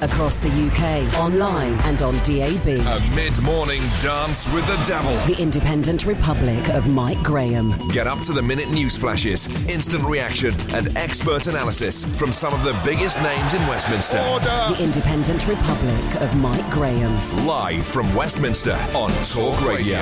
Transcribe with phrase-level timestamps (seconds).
[0.00, 2.66] Across the UK, online and on DAB.
[2.66, 5.14] A mid-morning dance with the devil.
[5.32, 7.72] The Independent Republic of Mike Graham.
[7.90, 12.64] Get up to the minute news flashes, instant reaction, and expert analysis from some of
[12.64, 14.18] the biggest names in Westminster.
[14.18, 17.46] The Independent Republic of Mike Graham.
[17.46, 20.00] Live from Westminster on Talk Radio.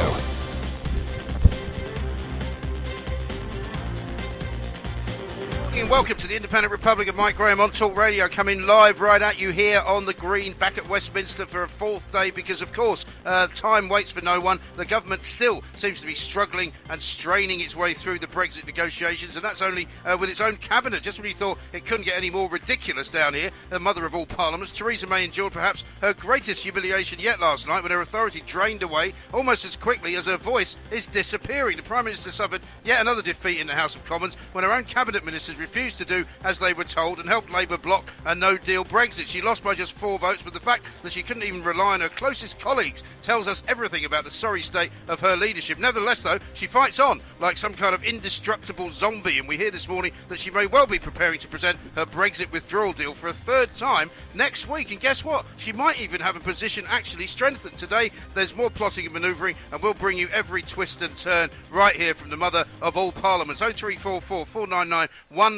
[5.73, 9.41] Welcome to the Independent Republic of Mike Graham on Talk Radio, coming live right at
[9.41, 13.07] you here on the Green, back at Westminster for a fourth day because, of course,
[13.25, 14.61] uh, time waits for no one.
[14.77, 19.37] The government still seems to be struggling and straining its way through the Brexit negotiations,
[19.37, 21.03] and that's only uh, with its own cabinet.
[21.03, 24.15] Just when you thought it couldn't get any more ridiculous down here, the mother of
[24.15, 28.43] all parliaments, Theresa May endured perhaps her greatest humiliation yet last night when her authority
[28.47, 31.77] drained away almost as quickly as her voice is disappearing.
[31.77, 34.85] The Prime Minister suffered yet another defeat in the House of Commons when her own
[34.85, 38.57] cabinet ministers refused to do as they were told and helped Labour block a no
[38.57, 39.27] deal Brexit.
[39.27, 42.01] She lost by just four votes, but the fact that she couldn't even rely on
[42.01, 45.79] her closest colleagues tells us everything about the sorry state of her leadership.
[45.79, 49.89] Nevertheless, though, she fights on like some kind of indestructible zombie, and we hear this
[49.89, 53.33] morning that she may well be preparing to present her Brexit withdrawal deal for a
[53.33, 54.91] third time next week.
[54.91, 55.45] And guess what?
[55.59, 57.77] She might even have a position actually strengthened.
[57.77, 61.95] Today, there's more plotting and manoeuvring, and we'll bring you every twist and turn right
[61.95, 63.61] here from the mother of all parliaments.
[63.61, 65.09] 0344 499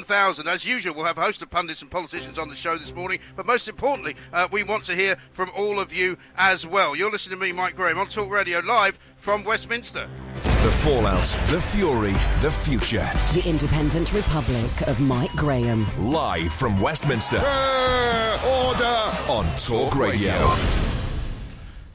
[0.00, 0.48] 1000.
[0.48, 3.20] As usual, we'll have a host of pundits and politicians on the show this morning,
[3.36, 6.96] but most importantly, uh, we want to hear from all of you as well.
[6.96, 10.08] You're listening to me, Mike Graham, on Talk Radio live from Westminster.
[10.42, 13.08] The fallout, the fury, the future.
[13.34, 15.86] The Independent Republic of Mike Graham.
[15.98, 17.38] Live from Westminster.
[17.38, 20.32] order on Talk Radio.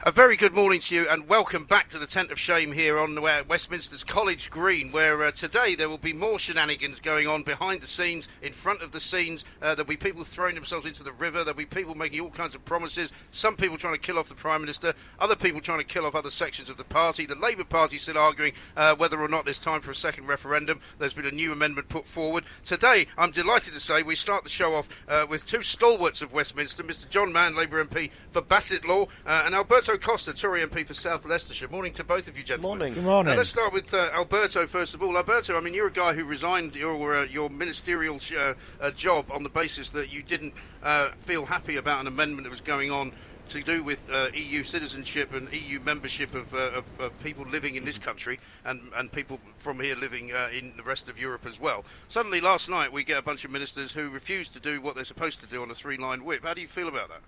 [0.07, 2.97] A very good morning to you, and welcome back to the tent of shame here
[2.97, 7.43] on uh, Westminster's College Green, where uh, today there will be more shenanigans going on
[7.43, 9.43] behind the scenes, in front of the scenes.
[9.61, 11.39] Uh, there'll be people throwing themselves into the river.
[11.39, 13.11] There'll be people making all kinds of promises.
[13.31, 14.93] Some people trying to kill off the Prime Minister.
[15.19, 17.25] Other people trying to kill off other sections of the party.
[17.25, 20.79] The Labour Party still arguing uh, whether or not there's time for a second referendum.
[20.99, 23.07] There's been a new amendment put forward today.
[23.17, 26.81] I'm delighted to say we start the show off uh, with two stalwarts of Westminster,
[26.81, 27.09] Mr.
[27.09, 31.67] John Mann, Labour MP for Bassetlaw, uh, and Alberto Costa, Tory MP for South Leicestershire.
[31.69, 32.79] Morning to both of you, gentlemen.
[32.79, 32.93] Morning.
[32.93, 33.33] Good morning.
[33.33, 35.17] Uh, let's start with uh, Alberto first of all.
[35.17, 38.91] Alberto, I mean, you're a guy who resigned your uh, your ministerial sh- uh, uh,
[38.91, 40.53] job on the basis that you didn't
[40.83, 43.11] uh, feel happy about an amendment that was going on
[43.47, 47.75] to do with uh, EU citizenship and EU membership of, uh, of, of people living
[47.75, 51.45] in this country and, and people from here living uh, in the rest of Europe
[51.45, 51.83] as well.
[52.09, 55.03] Suddenly, last night, we get a bunch of ministers who refuse to do what they're
[55.03, 56.43] supposed to do on a three line whip.
[56.43, 57.21] How do you feel about that?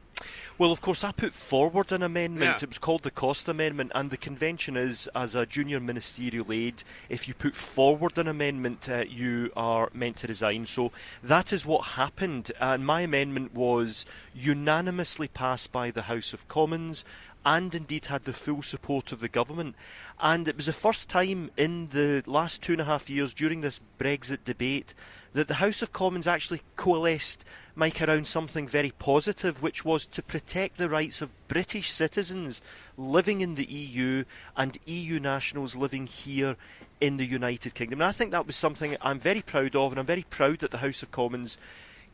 [0.57, 2.57] Well, of course, I put forward an amendment.
[2.57, 2.63] Yeah.
[2.63, 6.83] It was called the Costa Amendment, and the convention is, as a junior ministerial aide,
[7.07, 10.65] if you put forward an amendment, uh, you are meant to resign.
[10.65, 10.91] So
[11.23, 17.05] that is what happened, and my amendment was unanimously passed by the House of Commons.
[17.45, 19.75] And indeed had the full support of the government.
[20.19, 23.61] And it was the first time in the last two and a half years during
[23.61, 24.93] this Brexit debate
[25.33, 30.21] that the House of Commons actually coalesced, Mike, around something very positive, which was to
[30.21, 32.61] protect the rights of British citizens
[32.97, 34.25] living in the EU
[34.57, 36.57] and EU nationals living here
[36.99, 38.01] in the United Kingdom.
[38.01, 40.71] And I think that was something I'm very proud of, and I'm very proud that
[40.71, 41.57] the House of Commons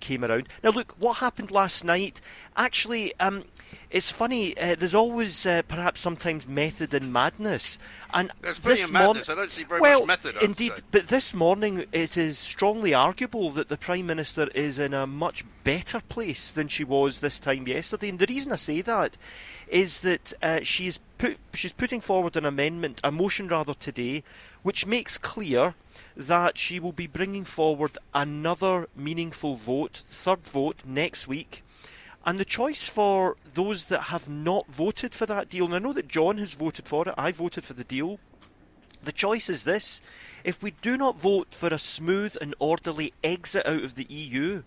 [0.06, 0.48] came around.
[0.64, 2.22] Now, look, what happened last night?
[2.56, 3.44] Actually, um,
[3.90, 4.58] it's funny.
[4.58, 7.80] Uh, there's always, uh, perhaps, sometimes method in madness,
[8.14, 9.30] and There's plenty this of madness.
[9.30, 10.44] I don't see very well, much method.
[10.44, 15.08] Indeed, but this morning it is strongly arguable that the Prime Minister is in a
[15.08, 18.10] much better place than she was this time yesterday.
[18.10, 19.18] And the reason I say that
[19.68, 24.24] is that uh, she's put she's putting forward an amendment, a motion rather today,
[24.62, 25.74] which makes clear
[26.16, 31.64] that she will be bringing forward another meaningful vote, third vote next week.
[32.26, 35.94] And the choice for those that have not voted for that deal, and I know
[35.94, 38.20] that John has voted for it, I voted for the deal.
[39.04, 40.02] The choice is this
[40.44, 44.64] if we do not vote for a smooth and orderly exit out of the EU,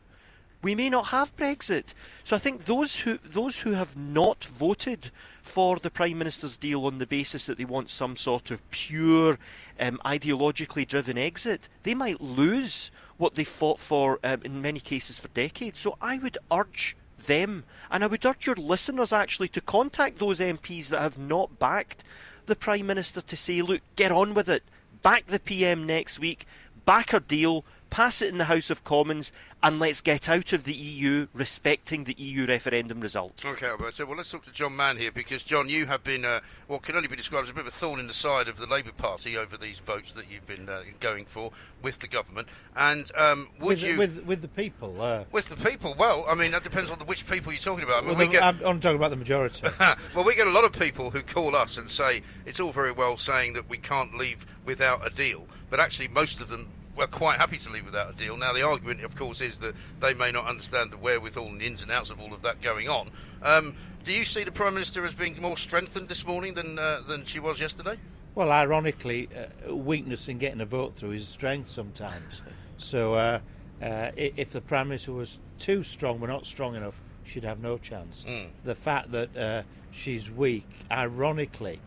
[0.63, 1.95] we may not have Brexit.
[2.25, 5.11] So I think those who those who have not voted
[5.49, 9.39] for the Prime Minister's deal on the basis that they want some sort of pure,
[9.81, 15.19] um, ideologically driven exit, they might lose what they fought for um, in many cases
[15.19, 15.81] for decades.
[15.81, 16.97] So I would urge
[17.27, 21.59] them, and I would urge your listeners actually to contact those MPs that have not
[21.59, 22.05] backed
[22.47, 24.63] the Prime Minister to say, look, get on with it,
[25.03, 26.47] back the PM next week,
[26.85, 29.33] back our deal, pass it in the House of Commons,
[29.63, 33.45] and let's get out of the EU respecting the EU referendum result.
[33.45, 34.07] Okay, Alberto.
[34.07, 36.95] Well, let's talk to John Mann here because, John, you have been uh, what can
[36.95, 38.93] only be described as a bit of a thorn in the side of the Labour
[38.93, 41.51] Party over these votes that you've been uh, going for
[41.83, 42.49] with the government.
[42.77, 43.99] And um, would with, you.
[43.99, 45.01] with with the people?
[45.01, 47.85] Uh, with the people, well, I mean, that depends on the, which people you're talking
[47.85, 48.05] about.
[48.05, 49.67] I mean, well, we get, I'm, I'm talking about the majority.
[50.15, 52.93] well, we get a lot of people who call us and say it's all very
[52.93, 57.07] well saying that we can't leave without a deal, but actually, most of them we're
[57.07, 58.37] quite happy to leave without a deal.
[58.37, 61.67] Now, the argument, of course, is that they may not understand the wherewithal and the
[61.67, 63.11] ins and outs of all of that going on.
[63.41, 67.03] Um, do you see the Prime Minister as being more strengthened this morning than uh,
[67.07, 67.97] than she was yesterday?
[68.35, 72.43] Well, ironically, uh, weakness in getting a vote through is strength sometimes.
[72.79, 73.41] So, uh,
[73.81, 77.79] uh if the Prime Minister was too strong, but not strong enough, she'd have no
[77.79, 78.25] chance.
[78.27, 78.49] Mm.
[78.65, 79.63] The fact that uh,
[79.93, 81.81] she's weak, ironically,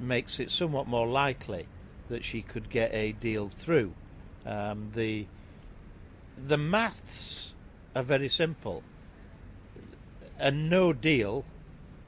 [0.00, 1.66] makes it somewhat more likely
[2.08, 3.92] that she could get a deal through.
[4.46, 5.26] Um, the
[6.36, 7.54] the maths
[7.94, 8.82] are very simple.
[10.38, 11.44] A no deal,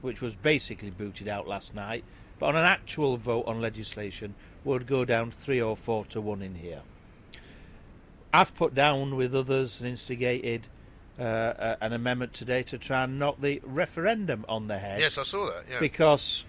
[0.01, 2.05] which was basically booted out last night,
[2.39, 4.35] but on an actual vote on legislation
[4.65, 6.83] would go down three or four to one in here.
[8.33, 10.67] I've put down with others and instigated
[11.19, 15.01] uh, an amendment today to try and knock the referendum on the head.
[15.01, 15.65] Yes, I saw that.
[15.71, 15.81] Yeah.
[15.81, 16.45] Because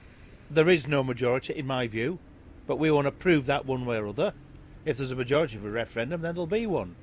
[0.50, 2.20] there is no majority, in my view,
[2.66, 4.34] but we want to prove that one way or other.
[4.88, 6.96] If there's a majority for a referendum, then there'll be one.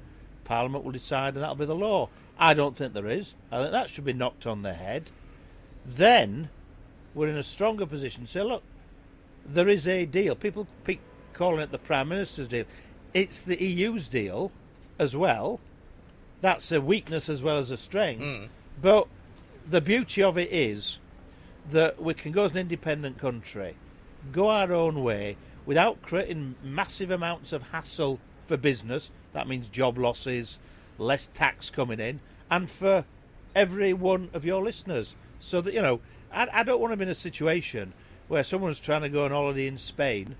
[0.44, 2.08] Parliament will decide, and that'll be the law.
[2.38, 3.34] I don't think there is.
[3.52, 5.10] I think that should be knocked on the head.
[5.84, 6.48] Then
[7.14, 8.62] we're in a stronger position to say, look,
[9.44, 10.34] there is a deal.
[10.34, 11.02] People keep
[11.34, 12.64] calling it the Prime Minister's deal.
[13.12, 14.50] It's the EU's deal
[14.98, 15.60] as well.
[16.40, 18.22] That's a weakness as well as a strength.
[18.22, 18.48] Mm.
[18.80, 19.08] But
[19.68, 21.00] the beauty of it is
[21.70, 23.76] that we can go as an independent country,
[24.32, 25.36] go our own way,
[25.66, 29.10] without creating massive amounts of hassle for business.
[29.32, 30.58] That means job losses,
[30.98, 32.20] less tax coming in,
[32.50, 33.04] and for
[33.54, 35.14] every one of your listeners.
[35.40, 36.00] So that, you know,
[36.32, 37.92] I, I don't want to be in a situation
[38.28, 40.36] where someone's trying to go on holiday in Spain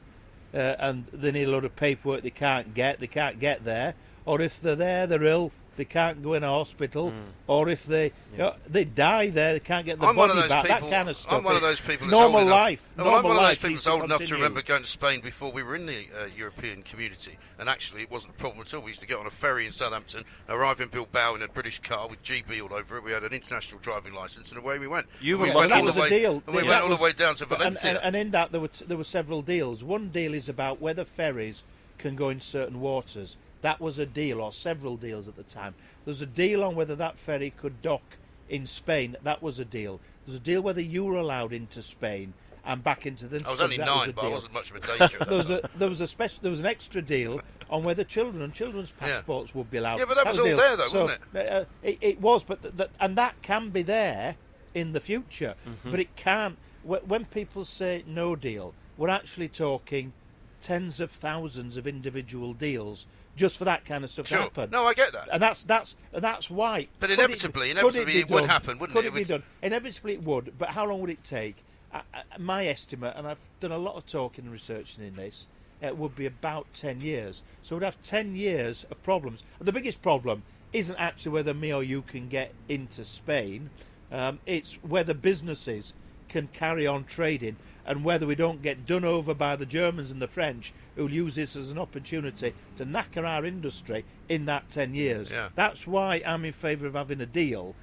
[0.55, 3.95] uh, and they need a lot of paperwork they can't get, they can't get there,
[4.25, 7.23] or if they're there, they're ill, they can't go in a hospital, mm.
[7.47, 8.13] or if they yeah.
[8.33, 10.65] you know, they die there, they can't get the I'm body back.
[10.65, 11.33] People, that kind of stuff.
[11.33, 12.07] I'm one of those people.
[12.07, 12.85] normal old life.
[12.97, 15.21] No, normal I'm one of those people that's old enough to remember going to Spain
[15.21, 18.73] before we were in the uh, European community, and actually it wasn't a problem at
[18.75, 18.83] all.
[18.83, 21.81] We used to get on a ferry in Southampton, arrive in Bilbao in a British
[21.81, 23.05] car with GB all over it.
[23.05, 25.07] We had an international driving license, and away we went.
[25.21, 26.43] You and were we that all was the way, a deal.
[26.47, 27.91] And we Yeah, went all was- the way down to And, Valencia.
[27.91, 29.83] and, and in that there were there were several deals.
[29.83, 31.63] One deal is about whether ferries
[31.99, 33.37] can go in certain waters.
[33.65, 35.75] That was a deal, or several deals at the time.
[36.05, 38.03] There was a deal on whether that ferry could dock
[38.51, 39.17] in Spain.
[39.23, 39.97] That was a deal.
[40.27, 42.35] There was a deal whether you were allowed into Spain
[42.67, 43.43] and back into the.
[43.47, 45.17] I was only that nine, a but I wasn't much of a danger.
[45.27, 47.41] There was a there was a special there was an extra deal
[47.71, 49.07] on whether children and children's Yeah.
[49.15, 49.99] passports would be allowed.
[49.99, 52.61] Yeah, but that was a all there though, So, wasn't Uh, it, it was, but
[52.61, 54.37] th- th- and that can be there
[54.75, 55.91] in the future, Mm-hmm.
[55.91, 56.59] but it can't.
[56.83, 60.13] wh- When people say no deal, we're actually talking
[60.61, 64.71] tens of thousands of individual deals just for that kind of stuff to happen.
[64.71, 65.29] No, I get that.
[65.33, 66.89] And that's that's and that's why.
[67.01, 68.49] But Could inevitably- it, inevitably could it would done?
[68.49, 69.09] happen, wouldn't could it?
[69.09, 69.43] it, be With- done?
[69.63, 70.55] Inevitably it would.
[70.59, 71.57] But how long would it take?
[71.93, 75.47] I, I, my estimate, and I've done a lot of talking and researching in this,
[75.81, 77.43] it would be about ten years.
[77.63, 79.43] So we'd have ten years of problems.
[79.59, 83.71] And the biggest problem isn't actually whether me or you can get into Spain.
[84.13, 85.93] Um, it's whether businesses
[86.35, 87.55] can carry on trading
[87.87, 91.37] and whether we don't get done over by the Germans and the French who'll use
[91.37, 95.31] this as an opportunity to knacker our industry in that 10 years.
[95.31, 95.51] Yeah.
[95.55, 97.77] That's why I'm in favour of having a deal.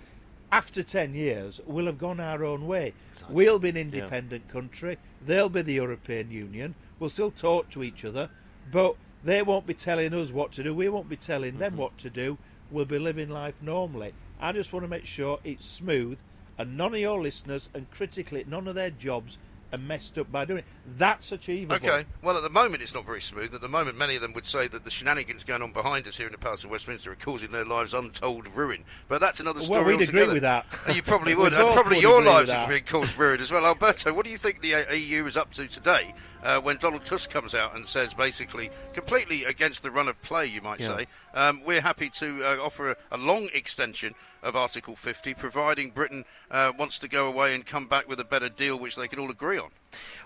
[0.52, 2.92] After 10 years, we'll have gone our own way.
[3.30, 4.98] We'll be an independent country.
[5.26, 6.76] They'll be the European Union.
[7.00, 8.30] We'll still talk to each other,
[8.70, 10.74] but they won't be telling us what to do.
[10.74, 11.82] We won't be telling them mm-hmm.
[11.82, 12.38] what to do.
[12.70, 14.14] We'll be living life normally.
[14.42, 16.18] I just want to make sure it's smooth
[16.62, 19.38] and none of your listeners, and critically, none of their jobs
[19.74, 20.66] are messed up by doing it.
[20.98, 21.76] That's achievable.
[21.78, 22.06] Okay.
[22.22, 23.56] Well, at the moment, it's not very smooth.
[23.56, 26.18] At the moment, many of them would say that the shenanigans going on behind us
[26.18, 28.84] here in the Palace of Westminster are causing their lives untold ruin.
[29.08, 30.66] But that's another Well, story we'd agree with that.
[30.94, 31.54] You probably would.
[31.54, 33.66] and probably would your lives are being caused ruin as well.
[33.66, 36.14] Alberto, what do you think the EU is up to today?
[36.44, 40.46] Uh, when Donald Tusk comes out and says basically completely against the run of play,
[40.46, 40.98] you might Yeah.
[40.98, 45.92] say, um, we're happy to uh, offer a, a long extension of Article 50, providing
[45.92, 49.08] Britain uh, wants to go away and come back with a better deal, which they
[49.08, 49.70] can all agree on.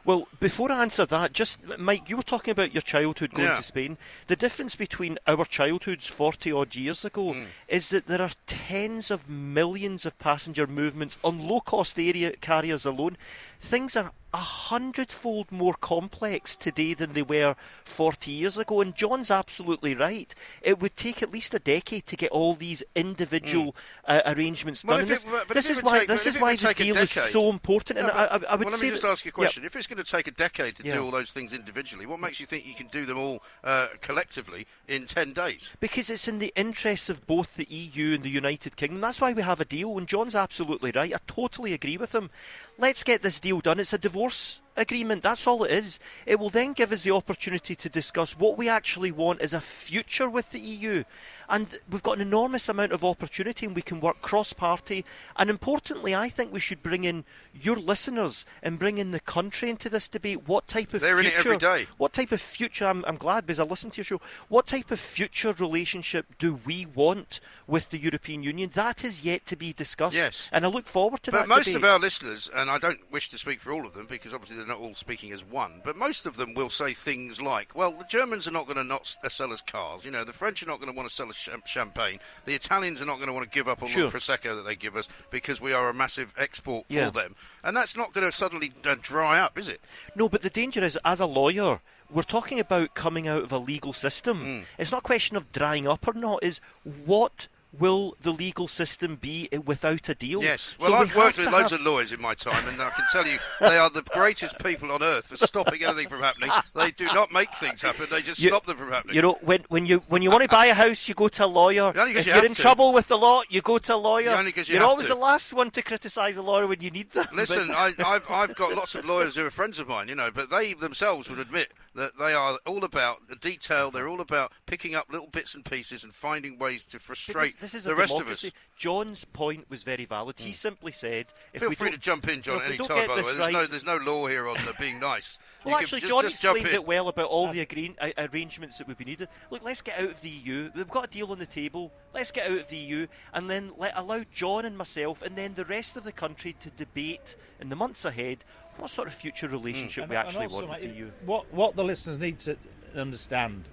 [0.03, 3.57] Well, before I answer that, just Mike, you were talking about your childhood going Yeah.
[3.57, 3.97] to Spain.
[4.27, 7.43] The difference between our childhoods 40 odd years ago Hmm.
[7.67, 12.85] is that there are tens of millions of passenger movements on low cost area carriers
[12.85, 13.17] alone.
[13.59, 17.55] Things are a hundredfold more complex today than they were
[17.85, 18.81] 40 years ago.
[18.81, 20.35] And John's absolutely right.
[20.61, 24.83] It would take at least a decade to get all these individual uh, arrangements.
[24.83, 25.05] Well, done.
[25.05, 27.97] it- this this is why take- this is why the deal is so important.
[27.99, 29.41] No, and I, but- I, I would well, let say me just ask you a
[29.41, 29.47] yeah.
[29.63, 30.95] If it's going to take a decade to Yeah.
[30.95, 33.87] do all those things individually, what makes you think you can do them all uh,
[34.01, 35.71] collectively in 10 days?
[35.79, 39.01] Because it's in the interests of both the EU and the United Kingdom.
[39.01, 41.13] That's why we have a deal, and John's absolutely right.
[41.13, 42.29] I totally agree with him.
[42.77, 43.79] Let's get this deal done.
[43.79, 45.23] It's a divorce agreement.
[45.23, 45.99] That's all it is.
[46.25, 49.61] It will then give us the opportunity to discuss what we actually want as a
[49.61, 51.03] future with the EU.
[51.47, 55.05] And we've got an enormous amount of opportunity, and we can work cross party.
[55.37, 59.69] And importantly, I think we should bring in your listeners and bring in the country
[59.69, 60.47] into this debate.
[60.47, 61.49] What type of They're in it future?
[61.53, 61.87] every day.
[61.97, 62.87] What type of future?
[62.87, 64.21] I'm, I'm glad because I listened to your show.
[64.49, 68.71] What type of future relationship do we want with the European Union?
[68.73, 70.15] That is yet to be discussed.
[70.15, 70.49] Yes.
[70.51, 71.47] And I look forward to But that.
[71.47, 71.83] But most debate.
[71.83, 74.64] of our listeners, and I don't wish to speak for all of them because obviously
[74.65, 78.03] not all speaking as one, but most of them will say things like, well, the
[78.05, 80.03] Germans are not going to not uh, sell us cars.
[80.05, 82.19] You know, the French are not going to want to sell us champagne.
[82.45, 84.09] The Italians are not going to want to give up on Sure.
[84.09, 87.05] the Prosecco that they give us because we are a massive export Yeah.
[87.07, 87.35] for them.
[87.63, 89.81] And that's not going to suddenly uh, dry up, is it?
[90.15, 91.79] No, but the danger is, as a lawyer,
[92.11, 94.37] we're talking about coming out of a legal system.
[94.39, 94.59] Hmm.
[94.77, 96.43] It's not a question of drying up or not.
[96.43, 96.59] Is
[97.05, 97.47] what
[97.79, 100.43] will the legal system be without a deal?
[100.43, 100.75] Yes.
[100.79, 103.05] Well, we I've worked with loads have- of lawyers in my time, and I can
[103.11, 106.49] tell you they are the greatest people on earth for stopping anything from happening.
[106.73, 109.15] They do not make things happen; they just You- stop them from happening.
[109.15, 111.45] You know, when, when you when you want to buy a house, you go to
[111.45, 111.93] a lawyer.
[111.95, 112.61] Only If you you're have in to.
[112.61, 114.31] trouble with the law, you go to a lawyer.
[114.31, 115.13] Only you are always to.
[115.13, 117.27] the last one to criticise a lawyer when you need them.
[117.33, 120.15] Listen, But- I, I've I've got lots of lawyers who are friends of mine, you
[120.15, 123.89] know, but they themselves would admit that they are all about the detail.
[123.91, 127.73] They're all about picking up little bits and pieces and finding ways to frustrate this,
[127.73, 128.47] this is a the rest of democracy.
[128.47, 128.53] us.
[128.77, 130.39] John's point was very valid.
[130.39, 133.07] He simply said, if Feel we free to jump in, John, No, at any time.
[133.07, 135.37] By the way, there's no there's no law here on uh, being nice.
[135.65, 138.11] Well, You actually, just, John just jump explained it well about all the agree- uh,
[138.31, 139.29] arrangements that would be needed.
[139.49, 140.69] Look, let's get out of the EU.
[140.75, 141.91] We've got a deal on the table.
[142.13, 145.55] Let's get out of the EU, and then let allow John and myself, and then
[145.55, 148.45] the rest of the country to debate in the months ahead
[148.77, 151.09] what sort of future relationship And- we and actually also, want with the EU.
[151.25, 152.55] What what the listeners need to
[152.95, 153.63] understand,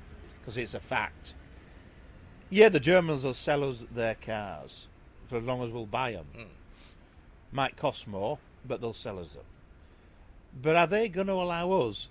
[0.40, 1.34] because it's a fact.
[2.52, 4.86] Yeah, the Germans will sell us their cars
[5.30, 6.26] for as long as we'll buy them.
[6.36, 6.42] Hmm.
[7.50, 9.44] Might cost more, but they'll sell us them.
[10.60, 12.08] But are they going to allow us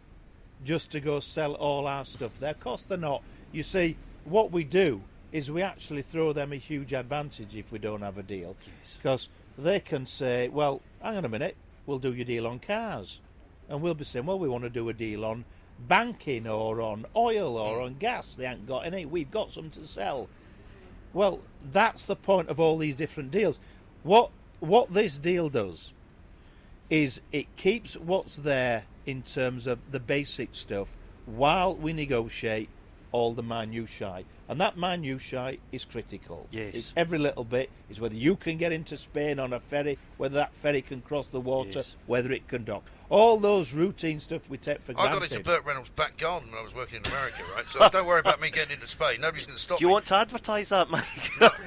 [0.66, 2.50] just to go sell all our stuff there?
[2.50, 3.22] Of course they're not.
[3.52, 7.78] You see, what we do is we actually throw them a huge advantage if we
[7.78, 8.56] don't have a deal.
[8.98, 9.30] Because
[9.60, 11.56] they can say, well, hang on a minute,
[11.86, 13.20] we'll do your deal on cars.
[13.70, 15.46] And we'll be saying, well, we want to do a deal on
[15.88, 17.86] banking or on oil or mm.
[17.86, 18.36] on gas.
[18.36, 19.06] They ain't got any.
[19.06, 20.28] We've got some to sell.
[21.14, 21.40] Well,
[21.72, 23.60] that's the point of all these different deals.
[24.04, 25.92] What what this deal does
[26.90, 30.90] is it keeps what's there in terms of the basic stuff
[31.26, 32.70] while we negotiate
[33.12, 34.24] all the minutiae.
[34.48, 36.48] And that minutiae is critical.
[36.52, 36.76] Yes.
[36.76, 37.70] It's every little bit.
[37.90, 41.28] Is whether you can get into Spain on a ferry, whether that ferry can cross
[41.28, 41.96] the water, Yes.
[42.06, 42.84] whether it can dock.
[43.12, 45.16] All those routine stuff we take for I granted.
[45.16, 47.68] I got into Burt Reynolds' back garden when I was working in America, right?
[47.68, 49.20] So don't worry about me getting into Spain.
[49.20, 49.94] Nobody's going to stop Do you me.
[49.96, 51.04] want to advertise that, Mike?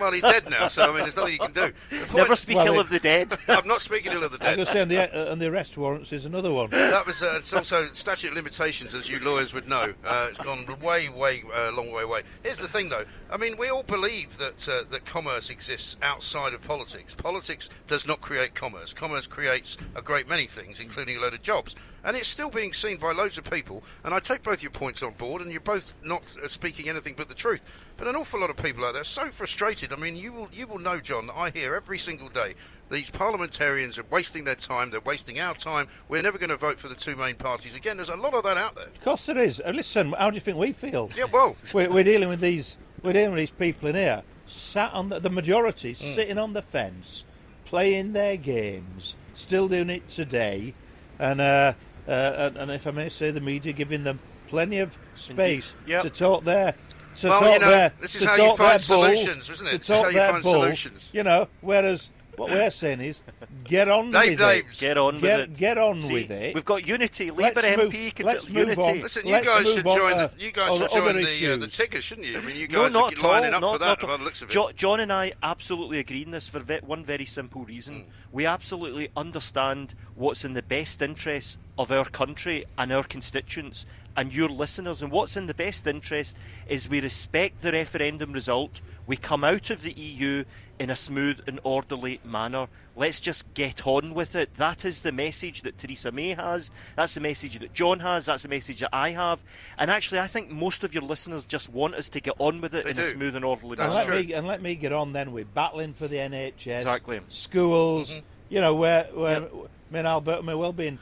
[0.01, 1.73] well, he's dead now, so I mean, there's nothing you can do.
[2.07, 3.37] Point- Never speak Well, ill of the dead.
[3.49, 4.57] I'm not speaking ill of the dead.
[4.57, 6.71] going to say, and the, uh, and the arrest warrants is another one.
[6.71, 9.93] That was uh, it's also statute of limitations, as you lawyers would know.
[10.03, 12.23] Uh, it's gone way, way, uh, long way away.
[12.43, 13.05] Here's the thing, though.
[13.31, 17.13] I mean, we all believe that uh, that commerce exists outside of politics.
[17.15, 18.95] Politics does not create commerce.
[18.95, 21.77] Commerce creates a great many things, including a load of jobs.
[22.05, 23.83] And it's still being seen by loads of people.
[24.05, 27.15] And I take both your points on board, and you're both not uh, speaking anything
[27.17, 27.65] but the truth.
[27.97, 29.93] But an awful lot of people out there are so frustrated.
[29.93, 31.27] I mean, you will you will know, John.
[31.29, 32.55] that I hear every single day
[32.91, 34.91] these parliamentarians are wasting their time.
[34.91, 35.89] They're wasting our time.
[36.09, 37.97] We're never going to vote for the two main parties again.
[37.97, 38.87] There's a lot of that out there.
[38.89, 39.63] Of course there is.
[39.65, 41.09] Uh, listen, how do you think we feel?
[41.17, 42.77] Yeah, well, We're, we're dealing with these.
[43.03, 46.15] We're dealing with these people in here, sat on the, the majority, Hmm.
[46.15, 47.25] sitting on the fence,
[47.65, 50.75] playing their games, still doing it today,
[51.19, 51.75] and uh,
[52.07, 56.03] uh, and, and if I may say, the media giving them plenty of space Yep.
[56.03, 56.75] to talk their.
[57.19, 59.51] To Well, talk you know, their, this is how you talk find their bull, solutions,
[59.51, 59.71] isn't it?
[59.71, 61.11] To This is talk how you find bull, solutions.
[61.13, 63.21] You know, whereas what we're saying is,
[63.65, 64.75] get on Name with names.
[64.77, 64.81] it.
[64.81, 65.57] Get on get, with it.
[65.59, 66.55] Get on See, with it.
[66.55, 67.31] We've got unity.
[67.31, 68.83] Let's Labour move- MP can let's say move unity.
[68.83, 69.01] on.
[69.01, 70.11] Listen, you Let's guys move should on join.
[70.19, 71.77] to The, you guys other- should join other the uh, the issues.
[71.77, 72.39] ticker, shouldn't you?
[72.39, 73.31] I mean, you No, not are at all.
[73.31, 73.87] lining up not, for that.
[73.87, 74.19] not by all.
[74.19, 74.53] the looks of it.
[74.53, 78.01] Jo- John and I absolutely agree in this for ve- one very simple reason.
[78.01, 78.11] Hmm.
[78.33, 83.87] We absolutely understand what's in the best interests of our country and our constituents
[84.17, 85.03] and your listeners.
[85.03, 86.37] And what's in the best interest
[86.69, 88.81] is we respect the referendum result.
[89.07, 90.45] We come out of the EU
[90.79, 92.67] in a smooth and orderly manner.
[92.97, 94.55] Let's just get on with it.
[94.55, 96.71] That is the message that Theresa May has.
[96.97, 98.27] That's the message that John has.
[98.27, 99.41] That's the message that I have.
[99.79, 102.75] And actually, I think most of your listeners just want us to get on with
[102.75, 104.17] it They in a smooth and orderly That's and manner.
[104.17, 107.21] let me and let me get on then with battling for the NHS, Exactly.
[107.29, 108.11] schools.
[108.11, 108.25] Mm-hmm.
[108.49, 109.53] You know where where Yep.
[109.91, 110.99] me and Alberto may well be in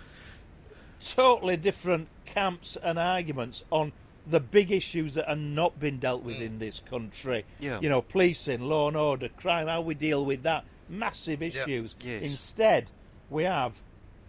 [1.01, 3.93] totally different camps and arguments on
[4.27, 6.43] the big issues that are not being dealt with mm.
[6.43, 7.45] in this country.
[7.61, 7.81] Yeah.
[7.81, 11.95] You know, policing, law and order, crime, how we deal with that, massive issues.
[12.05, 12.23] Yes.
[12.23, 12.87] Instead,
[13.31, 13.75] we have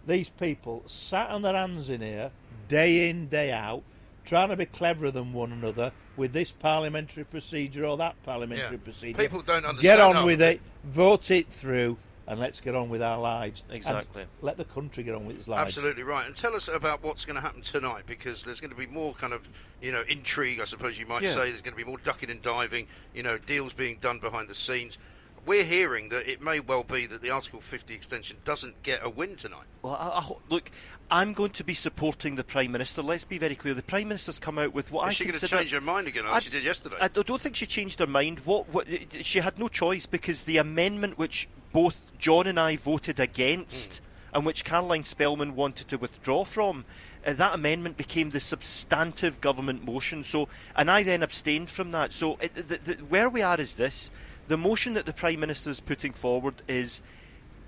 [0.06, 2.30] these people sat on their hands in here,
[2.68, 3.82] day in, day out,
[4.24, 8.84] trying to be cleverer than one another with this parliamentary procedure or that parliamentary Yeah.
[8.84, 9.18] procedure.
[9.18, 9.82] People don't understand.
[9.82, 13.62] Get on with it, vote it through, and let's get on with our lives.
[13.68, 14.24] And Exactly.
[14.40, 15.76] let the country get on with its lives.
[15.76, 16.26] Absolutely right.
[16.26, 19.14] And tell us about what's going to happen tonight, because there's going to be more
[19.14, 19.48] kind of,
[19.82, 21.34] you know, intrigue, I suppose you might Yeah.
[21.34, 21.50] say.
[21.50, 24.54] There's going to be more ducking and diving, you know, deals being done behind the
[24.54, 24.96] scenes.
[25.46, 29.10] We're hearing that it may well be that the Article 50 extension doesn't get a
[29.10, 29.66] win tonight.
[29.82, 30.70] Well, I, I, look,
[31.10, 33.02] I'm going to be supporting the Prime Minister.
[33.02, 33.74] Let's be very clear.
[33.74, 36.08] The Prime Minister's come out with what I Is she going to change her mind
[36.08, 36.96] again, I- as she did yesterday?
[36.98, 38.38] I don't think she changed her mind.
[38.46, 38.86] What, what
[39.22, 44.00] she had no choice because the amendment which both John and I voted against,
[44.32, 46.84] and which Caroline Spelman wanted to withdraw from,
[47.26, 50.24] uh, that amendment became the substantive government motion.
[50.24, 52.12] So, and I then abstained from that.
[52.12, 54.10] So, it, the, the, where we are is this:
[54.48, 57.02] the motion that the Prime Minister is putting forward is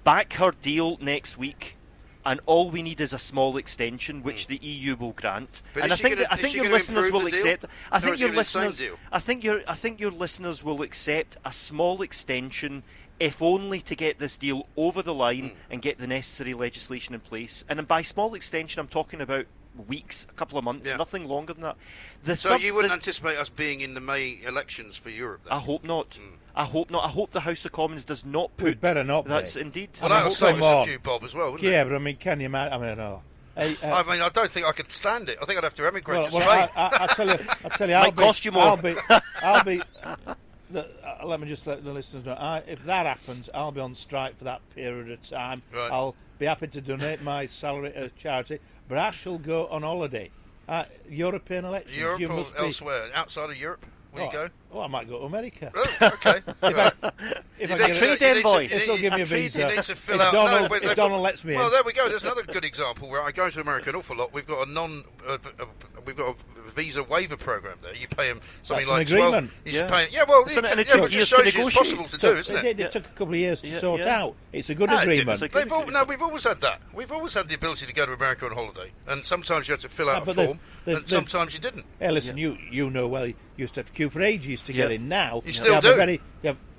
[0.04, 1.76] back her deal next week.
[2.24, 5.62] And all we need is a small extension, which the EU will grant.
[5.74, 7.66] But and I think gonna- that, I think your listeners will accept.
[7.92, 8.98] I think your it the same listeners.
[9.12, 12.82] I think your I think your listeners will accept a small extension,
[13.18, 15.56] if only to get this deal over the line Hmm.
[15.72, 17.64] and get the necessary legislation in place.
[17.68, 19.46] And by small extension, I'm talking about
[19.88, 20.96] weeks, a couple of months, Yeah.
[20.96, 21.76] nothing longer than that.
[22.24, 25.42] The so third- you wouldn't the- anticipate us being in the May elections for Europe
[25.44, 25.52] then?
[25.52, 26.16] I hope not.
[26.54, 27.04] I hope not.
[27.04, 28.80] I hope the House of Commons does not We put.
[28.80, 29.28] better not be.
[29.30, 29.90] That's indeed.
[30.00, 31.84] well, that'll save come us a few bob as well, wouldn't Yeah, it?
[31.90, 32.72] but I mean, can you imagine?
[32.72, 33.22] I mean, no.
[33.54, 35.38] Hey, uh, I mean, I don't think I could stand it.
[35.40, 36.68] I think I'd have to emigrate well, to well, Spain.
[36.76, 38.62] I, I, I tell you, I tell you, I'll Might be, cost you more.
[38.64, 38.94] I'll be,
[39.42, 39.82] I'll be.
[40.70, 42.32] The, uh, let me just let the listeners know.
[42.32, 45.62] I, if that happens, I'll be on strike for that period of time.
[45.72, 45.90] Right.
[45.92, 50.30] I'll be happy to donate my salary to charity, but I shall go on holiday.
[50.68, 51.96] Uh, European elections.
[51.96, 53.08] Europe you or must be, elsewhere?
[53.14, 53.86] Outside of Europe?
[54.12, 54.48] Will you oh, go?
[54.72, 55.70] Oh, I might go to America.
[55.74, 56.40] Oh, okay.
[56.62, 56.92] Right.
[57.58, 58.58] if You I need get to- trade you need envoy.
[58.58, 59.82] you If need- they'll give me a you need visa.
[59.82, 60.32] to fill If out.
[60.32, 61.72] Donald- no, if they- Donald lets me Well, in.
[61.72, 62.08] there we go.
[62.08, 64.32] There's another good example where I go to America an awful lot.
[64.32, 65.64] We've got a non, uh, uh,
[66.06, 67.94] we've got a visa waiver program there.
[67.94, 69.34] You pay them something That's like an twelve.
[69.34, 69.52] agreement.
[69.64, 69.88] You Yeah.
[69.88, 71.74] pay, yeah, well, It's an- can- it yeah, took but it just shows you it's
[71.76, 72.62] possible to So do, isn't it it?
[72.76, 72.78] did.
[72.78, 72.88] Yeah.
[72.88, 74.20] Took a couple of years to Yeah, sort yeah.
[74.22, 74.34] out.
[74.52, 75.42] It's a good No, agreement.
[75.42, 76.80] It's a They've all, no, we've always had that.
[76.94, 79.80] We've always had the ability to go to America on holiday, and sometimes you had
[79.80, 81.84] to fill out Yeah, a but the- form, the- and the- sometimes you didn't.
[81.98, 83.26] Hey, listen, you you know well.
[83.26, 85.08] You used to have to queue for ages to get in.
[85.08, 86.18] Now You still have do.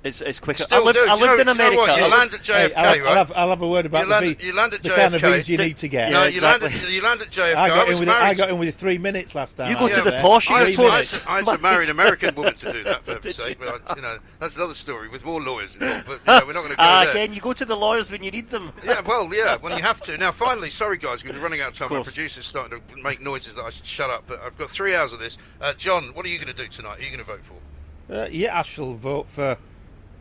[0.08, 0.62] A very, you have, It's it's quicker.
[0.64, 1.02] Still I lived, do.
[1.02, 1.88] I Do you lived know- in do you know what?
[1.90, 2.04] America.
[2.04, 3.06] You land at JFK, Hey, I'll, have, right?
[3.08, 4.88] I'll, have, I'll have a word about You land, the, vi- you land at the
[4.90, 4.94] JFK.
[4.96, 6.12] kind of visa you Did- need to get.
[6.12, 6.88] No, Yeah, you land exactly.
[6.88, 7.54] at you land at JFK.
[7.54, 9.70] I got, was in with I got in with three minutes last time.
[9.70, 10.22] You I go to the there.
[10.22, 11.90] posh, I go had, to to, the- I, had to, I had to marry an
[11.90, 13.58] American woman to do that, for heaven's sake.
[13.58, 16.06] But, you know, that's another story with more lawyers involved.
[16.06, 17.10] But you know, we're not going to go Ah, there.
[17.12, 18.72] again, you go to the lawyers when you need them.
[18.84, 20.16] Yeah, well, yeah, when you have to.
[20.18, 21.88] Now, finally, sorry guys, because we're running out of time.
[21.90, 22.06] My course.
[22.08, 25.12] producer's starting to make noises that I should shut up, but I've got three hours
[25.12, 25.38] of this.
[25.60, 26.96] Uh, John, what are you going to do tonight?
[26.98, 27.54] Who are you going to vote for?
[28.12, 29.58] Uh, yeah, I shall vote for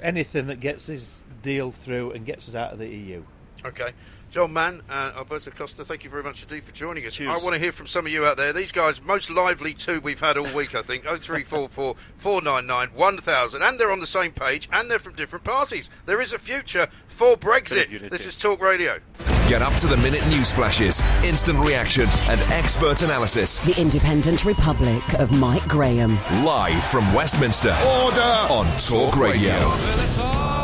[0.02, 3.24] anything that gets this deal through and gets us out of the EU.
[3.66, 3.92] Okay.
[4.30, 7.14] John Mann, uh, Alberto Costa, thank you very much indeed for joining us.
[7.14, 7.30] Cheers.
[7.30, 8.52] I want to hear from some of you out there.
[8.52, 11.04] These guys, most lively two we've had all week, I think.
[11.04, 13.62] 0344 499 1000.
[13.62, 15.90] And they're on the same page, and they're from different parties.
[16.06, 18.10] There is a future for Brexit.
[18.10, 19.00] This is Talk Radio.
[19.48, 23.60] Get up to the minute news flashes, instant reaction, and expert analysis.
[23.60, 26.20] The Independent Republic of Mike Graham.
[26.44, 27.70] Live from Westminster.
[28.04, 30.57] Order on Talk Radio.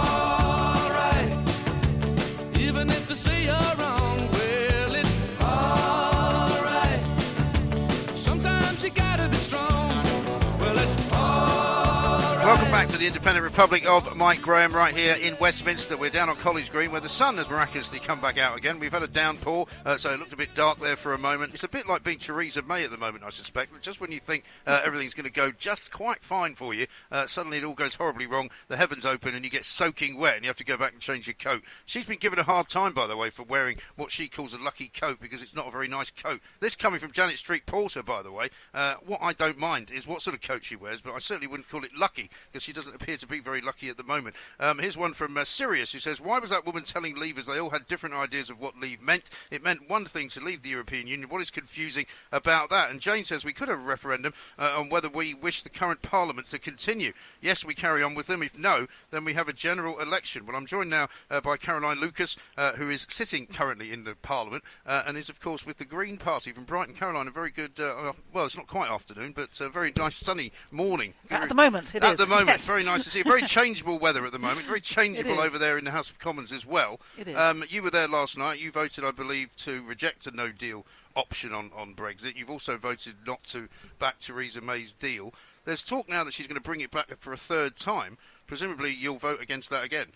[12.53, 15.97] Welcome back to the Independent Republic of Mike Graham right here in Westminster.
[15.97, 18.77] We're down on College Green where the sun has miraculously come back out again.
[18.77, 21.55] We've had a downpour, uh, so it looked a bit dark there for a moment.
[21.55, 23.81] It's a bit like being Theresa May at the moment, I suspect.
[23.81, 27.25] Just when you think uh, everything's going to go just quite fine for you, uh,
[27.25, 28.51] suddenly it all goes horribly wrong.
[28.67, 31.01] The heavens open and you get soaking wet and you have to go back and
[31.01, 31.63] change your coat.
[31.87, 34.59] She's been given a hard time, by the way, for wearing what she calls a
[34.59, 36.39] lucky coat because it's not a very nice coat.
[36.59, 38.49] This coming from Janet Street Porter, by the way.
[38.75, 41.47] Uh, what I don't mind is what sort of coat she wears, but I certainly
[41.47, 44.35] wouldn't call it lucky because she doesn't appear to be very lucky at the moment.
[44.59, 47.59] Um, here's one from uh, Sirius who says, Why was that woman telling leavers they
[47.59, 49.29] all had different ideas of what leave meant?
[49.51, 51.29] It meant one thing to leave the European Union.
[51.29, 52.91] What is confusing about that?
[52.91, 56.01] And Jane says, We could have a referendum uh, on whether we wish the current
[56.01, 57.13] Parliament to continue.
[57.41, 58.43] Yes, we carry on with them.
[58.43, 60.45] If no, then we have a general election.
[60.45, 64.15] Well, I'm joined now uh, by Caroline Lucas, uh, who is sitting currently in the
[64.15, 66.95] Parliament uh, and is, of course, with the Green Party from Brighton.
[66.95, 70.51] Caroline, a very good, uh, well, it's not quite afternoon, but a very nice sunny
[70.71, 71.13] morning.
[71.29, 72.67] At the moment, it At is, the moment, yes.
[72.67, 73.23] very nice to see.
[73.23, 74.65] Very changeable weather at the moment.
[74.65, 76.99] Very changeable over there in the House of Commons as well.
[77.17, 77.37] It is.
[77.37, 78.61] Um, you were there last night.
[78.61, 82.35] You voted, I believe, to reject a no deal option on, on Brexit.
[82.35, 83.69] You've also voted not to
[83.99, 85.33] back Theresa May's deal.
[85.65, 88.17] There's talk now that she's going to bring it back for a third time.
[88.47, 90.07] Presumably, you'll vote against that again.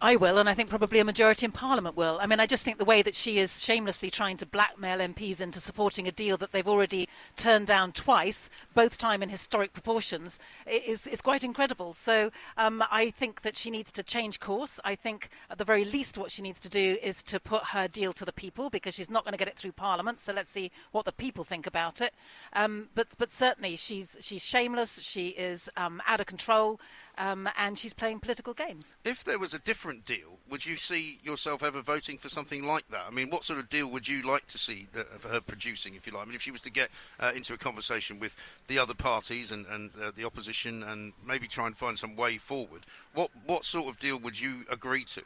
[0.00, 2.20] I will, and I think probably a majority in Parliament will.
[2.20, 5.40] I mean, I just think the way that she is shamelessly trying to blackmail MPs
[5.40, 10.38] into supporting a deal that they've already turned down twice, both time in historic proportions,
[10.68, 11.94] is, is quite incredible.
[11.94, 14.78] So um, I think that she needs to change course.
[14.84, 17.88] I think at the very least what she needs to do is to put her
[17.88, 20.20] deal to the people because she's not going to get it through Parliament.
[20.20, 22.14] So let's see what the people think about it.
[22.52, 26.78] Um, but, but certainly she's, she's shameless, she is um, out of control.
[27.18, 28.94] Um, and she's playing political games.
[29.04, 32.88] If there was a different deal, would you see yourself ever voting for something like
[32.90, 33.06] that?
[33.08, 35.96] I mean, what sort of deal would you like to see that, of her producing,
[35.96, 36.22] if you like?
[36.22, 38.36] I mean, if she was to get uh, into a conversation with
[38.68, 42.38] the other parties and, and uh, the opposition and maybe try and find some way
[42.38, 42.82] forward,
[43.14, 45.22] what, what sort of deal would you agree to?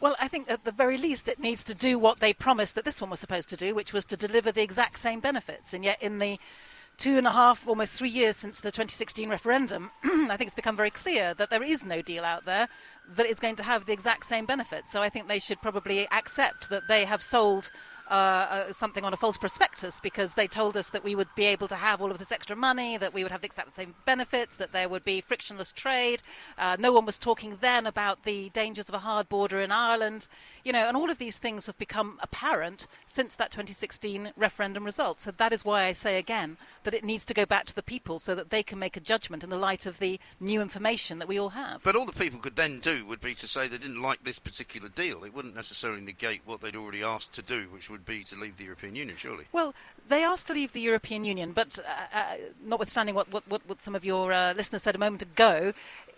[0.00, 2.84] Well, I think at the very least it needs to do what they promised that
[2.84, 5.72] this one was supposed to do, which was to deliver the exact same benefits.
[5.72, 6.38] And yet, in the
[6.96, 10.76] two and a half, almost three years since the 2016 referendum, I think it's become
[10.76, 12.68] very clear that there is no deal out there
[13.14, 14.90] that is going to have the exact same benefits.
[14.90, 17.70] So I think they should probably accept that they have sold.
[18.08, 21.44] Uh, uh, something on a false prospectus because they told us that we would be
[21.44, 23.96] able to have all of this extra money, that we would have the exact same
[24.04, 26.22] benefits, that there would be frictionless trade.
[26.56, 30.28] Uh, no one was talking then about the dangers of a hard border in Ireland,
[30.66, 35.20] you know, and all of these things have become apparent since that 2016 referendum result.
[35.20, 37.84] So that is why I say again that it needs to go back to the
[37.84, 41.20] people so that they can make a judgment in the light of the new information
[41.20, 41.84] that we all have.
[41.84, 44.40] But all the people could then do would be to say they didn't like this
[44.40, 45.22] particular deal.
[45.22, 48.56] It wouldn't necessarily negate what they'd already asked to do, which would be to leave
[48.56, 49.44] the European Union, surely.
[49.52, 49.72] Well,
[50.08, 53.94] they asked to leave the European Union, but uh, uh, notwithstanding what, what, what, some
[53.94, 55.72] of your uh, listeners said a moment ago,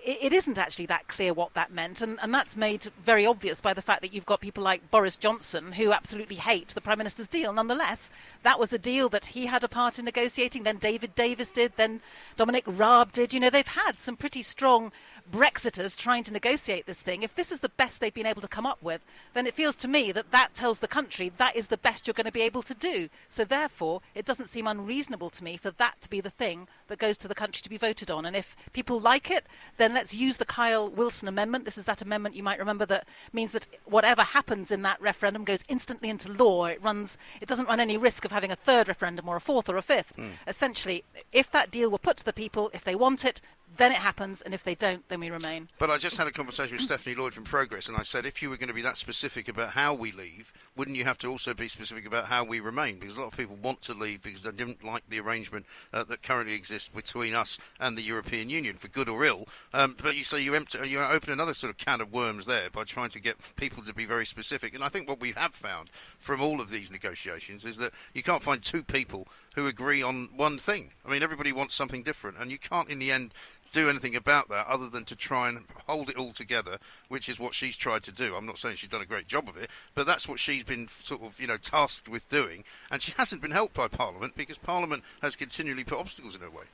[0.05, 3.75] it, isn't actually that clear what that meant, and, and that's made very obvious by
[3.75, 7.27] the fact that you've got people like Boris Johnson who absolutely hate the Prime Minister's
[7.27, 7.53] deal.
[7.53, 8.11] Nonetheless,
[8.43, 11.73] that was a deal that he had a part in negotiating, then David Davis did,
[11.77, 12.01] then
[12.37, 13.35] Dominic Raab did.
[13.35, 14.93] You know, they've had some pretty strong
[15.31, 17.23] Brexiters trying to negotiate this thing.
[17.23, 19.01] If this is the best they've been able to come up with,
[19.35, 22.15] then it feels to me that that tells the country that is the best you're
[22.15, 23.09] going to be able to do.
[23.29, 26.99] So therefore, it doesn't seem unreasonable to me for that to be the thing that
[26.99, 28.25] goes to the country to be voted on.
[28.25, 31.65] And if people like it, then let's use the Kyle Wilson amendment.
[31.65, 35.45] This is that amendment you might remember that means that whatever happens in that referendum
[35.45, 36.67] goes instantly into law.
[36.67, 37.19] It runs.
[37.41, 39.83] It doesn't run any risk of having a third referendum or a fourth or a
[39.83, 40.17] fifth.
[40.17, 40.29] Hmm.
[40.47, 43.41] Essentially, if that deal were put to the people, if they want it,
[43.77, 45.69] then it happens, and if they don't, then we remain.
[45.79, 48.43] But I just had a conversation with Stephanie Lloyd from Progress, and I said if
[48.43, 51.29] you were going to be that specific about how we leave, wouldn't you have to
[51.29, 52.99] also be specific about how we remain?
[52.99, 56.05] Because a lot of people want to leave because they didn't like the arrangement uh,
[56.05, 59.47] that currently exists between us and the European Union, for good or ill.
[59.73, 62.85] Um, but you say you you open another sort of can of worms there by
[62.85, 64.75] trying to get people to be very specific.
[64.75, 68.23] And I think what we have found from all of these negotiations is that you
[68.23, 70.93] can't find two people who agree on one thing.
[71.05, 73.35] I mean, everybody wants something different, and you can't, in the end,
[73.73, 76.79] do anything about that other than to try and hold it all together,
[77.09, 78.35] which is what she's tried to do.
[78.35, 80.89] I'm not saying she's done a great job of it, but that's what she's been
[81.03, 84.59] sort of, you know, tasked with doing, and she hasn't been helped by Parliament because
[84.59, 86.65] Parliament has continually put obstacles in her way.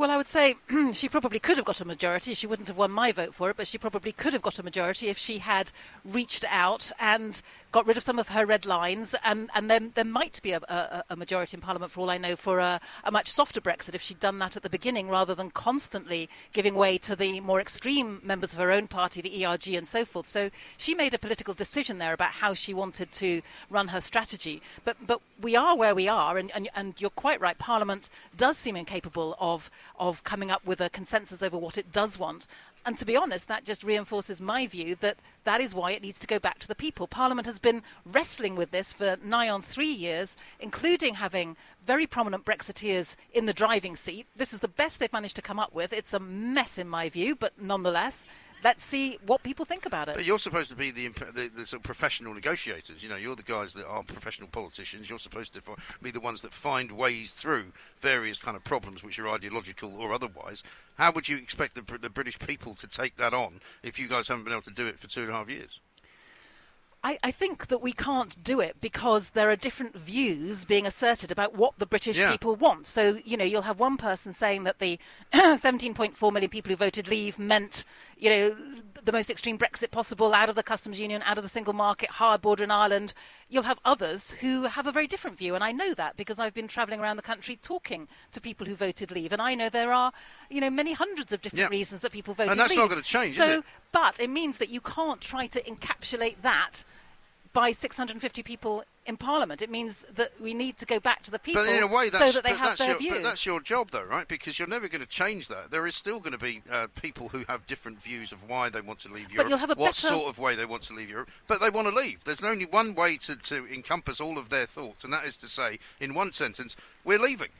[0.00, 0.56] Well, I would say
[0.92, 2.32] she probably could have got a majority.
[2.32, 4.62] She wouldn't have won my vote for it, but she probably could have got a
[4.62, 5.72] majority if she had
[6.04, 10.04] reached out and got rid of some of her red lines, and, and then there
[10.04, 13.10] might be a, a, a majority in Parliament, for all I know, for a, a,
[13.10, 16.98] much softer Brexit if she'd done that at the beginning rather than constantly giving way
[16.98, 20.26] to the more extreme members of her own party, the ERG, and so forth.
[20.26, 24.62] So she made a political decision there about how she wanted to run her strategy.
[24.84, 27.58] But, but we are where we are, and, and, and you're quite right.
[27.58, 32.18] Parliament does seem incapable of, of coming up with a consensus over what it does
[32.18, 32.46] want.
[32.86, 36.18] And to be honest, that just reinforces my view that that is why it needs
[36.20, 37.06] to go back to the people.
[37.06, 42.44] Parliament has been wrestling with this for nigh on three years, including having very prominent
[42.44, 44.26] Brexiteers in the driving seat.
[44.34, 45.92] This is the best they've managed to come up with.
[45.92, 48.26] It's a mess, in my view, but nonetheless,
[48.64, 50.16] let's see what people think about it.
[50.16, 53.02] But you're supposed to be the, the, the sort of professional negotiators.
[53.02, 55.08] You know, you're the guys that are professional politicians.
[55.08, 55.62] You're supposed to
[56.02, 60.12] be the ones that find ways through various kind of problems, which are ideological or
[60.12, 60.62] otherwise.
[60.96, 64.28] How would you expect the, the British people to take that on if you guys
[64.28, 65.80] haven't been able to do it for two and a half years?
[67.02, 71.32] I, I, think that we can't do it because there are different views being asserted
[71.32, 72.30] about what the British yeah.
[72.30, 72.84] people want.
[72.84, 74.98] So, you know, you'll have one person saying that the
[75.32, 77.84] 17.4 million people who voted leave meant,
[78.18, 78.56] you know,
[79.04, 82.10] the most extreme Brexit possible, out of the customs union, out of the single market,
[82.10, 83.14] hard border in Ireland.
[83.48, 86.54] You'll have others who have a very different view, and I know that because I've
[86.54, 89.92] been travelling around the country talking to people who voted leave, and I know there
[89.92, 90.12] are,
[90.48, 91.78] you know, many hundreds of different yeah.
[91.78, 92.52] reasons that people voted leave.
[92.52, 92.78] And that's leave.
[92.78, 93.64] not going to change, so, is it?
[93.92, 96.84] But it means that you can't try to encapsulate that
[97.52, 99.60] by 650 people in Parliament.
[99.60, 102.08] It means that we need to go back to the people but in a way,
[102.08, 103.12] that's, so that they have their your, view.
[103.14, 104.28] But that's your job, though, right?
[104.28, 105.70] Because you're never going to change that.
[105.70, 108.80] There is still going to be uh, people who have different views of why they
[108.80, 110.06] want to leave Europe, you'll have a what better...
[110.08, 112.22] sort of way they want to leave Europe, but they want to leave.
[112.24, 115.48] There's only one way to, to encompass all of their thoughts, and that is to
[115.48, 117.50] say, in one sentence, we're leaving.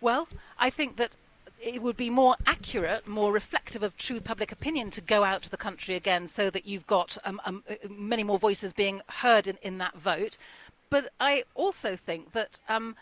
[0.00, 1.16] Well, I think that
[1.62, 5.50] it would be more accurate, more reflective of true public opinion to go out to
[5.50, 9.46] the country again so that you've got um, um, uh, many more voices being heard
[9.46, 10.36] in, in that vote.
[10.88, 12.60] But I also think that.
[12.68, 12.96] Um,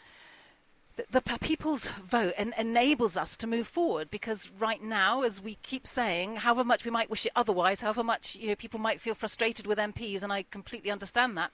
[1.12, 5.86] the, people's vote en- enables us to move forward because right now, as we keep
[5.86, 9.14] saying, however much we might wish it otherwise, however much you know people might feel
[9.14, 11.52] frustrated with MPs, and I completely understand that.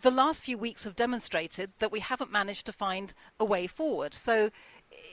[0.00, 4.14] The last few weeks have demonstrated that we haven't managed to find a way forward.
[4.14, 4.50] So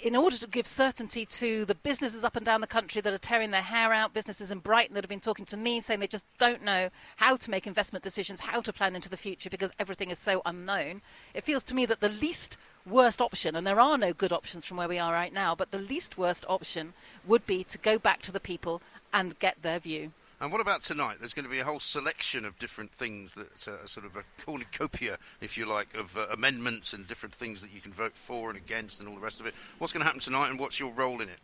[0.04, 3.18] in order to give certainty to the businesses up and down the country that are
[3.18, 6.08] tearing their hair out, businesses in Brighton that have been talking to me saying they
[6.08, 9.72] just don't know how to make investment decisions, how to plan into the future because
[9.80, 11.02] everything is so unknown,
[11.34, 14.66] it feels to me that the least worst option, and there are no good options
[14.66, 16.94] from where we are right now, but the least worst option
[17.26, 18.82] would be to go back to the people
[19.14, 20.12] and get their view.
[20.40, 21.18] And what about tonight?
[21.20, 24.24] There's going to be a whole selection of different things that uh, sort of a
[24.46, 28.50] cornucopia, if you like, of uh, amendments and different things that you can vote for
[28.50, 29.56] and against and all the rest of it.
[29.80, 31.40] What's going to happen tonight and what's your role in it?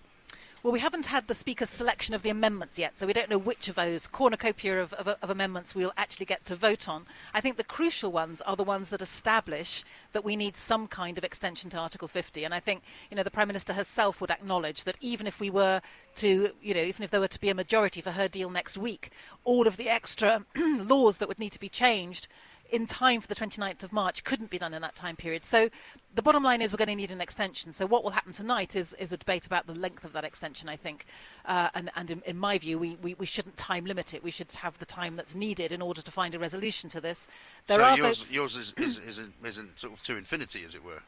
[0.64, 3.38] Well, we haven't had the Speaker's selection of the amendments yet, so we don't know
[3.38, 7.06] which of those cornucopia of, of, of, amendments we'll actually get to vote on.
[7.34, 11.18] I think the crucial ones are the ones that establish that we need some kind
[11.18, 12.46] of extension to Article 50.
[12.46, 15.50] And I think, you know, the Prime Minister herself would acknowledge that even if we
[15.50, 15.82] were
[16.16, 18.78] to, you know, even if there were to be a majority for her deal next
[18.78, 19.12] week,
[19.44, 22.30] all of the extra laws that would need to be changed
[22.74, 25.46] in time for the 29th of March couldn't be done in that time period.
[25.46, 25.70] So
[26.16, 27.72] the bottom line is we're going to need an extension.
[27.72, 30.68] So what will happen tonight is, is a debate about the length of that extension,
[30.68, 31.06] I think.
[31.46, 34.24] Uh, and and in, in, my view, we, we, we, shouldn't time limit it.
[34.24, 37.28] We should have the time that's needed in order to find a resolution to this.
[37.68, 38.34] There so yours, votes...
[38.34, 41.04] yours is, is, is, isn't sort of to infinity, as it were.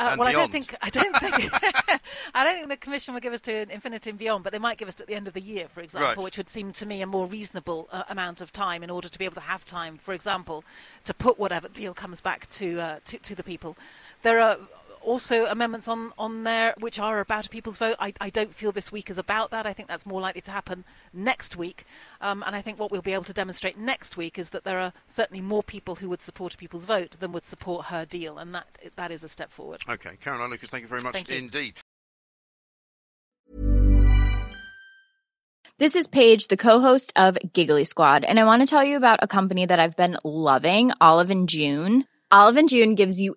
[0.00, 0.28] Uh, well, beyond.
[0.28, 2.00] I don't think I don't think
[2.34, 4.78] I don't think the Commission will give us to infinity and beyond, but they might
[4.78, 6.24] give us to the end of the year, for example, right.
[6.24, 9.18] which would seem to me a more reasonable uh, amount of time in order to
[9.18, 10.64] be able to have time, for example,
[11.04, 13.76] to put whatever deal comes back to uh, to, to the people.
[14.22, 14.56] There are
[15.02, 17.96] also amendments on, on there which are about a people's vote.
[17.98, 19.66] I, I don't feel this week is about that.
[19.66, 21.84] I think that's more likely to happen next week.
[22.20, 24.78] Um, and I think what we'll be able to demonstrate next week is that there
[24.78, 28.38] are certainly more people who would support a people's vote than would support her deal.
[28.38, 29.82] And that that is a step forward.
[29.88, 30.16] Okay.
[30.20, 31.36] Caroline Lucas, thank you very much thank you.
[31.36, 31.74] indeed.
[35.78, 39.20] This is Paige, the co-host of Giggly Squad, and I want to tell you about
[39.22, 42.04] a company that I've been loving, Olive and June.
[42.30, 43.36] Olive and June gives you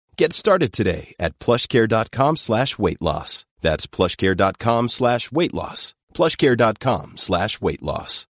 [0.21, 3.47] Get started today at plushcare.com slash weight loss.
[3.59, 5.95] That's plushcare.com slash weight loss.
[6.13, 8.27] plushcare.com slash weight loss.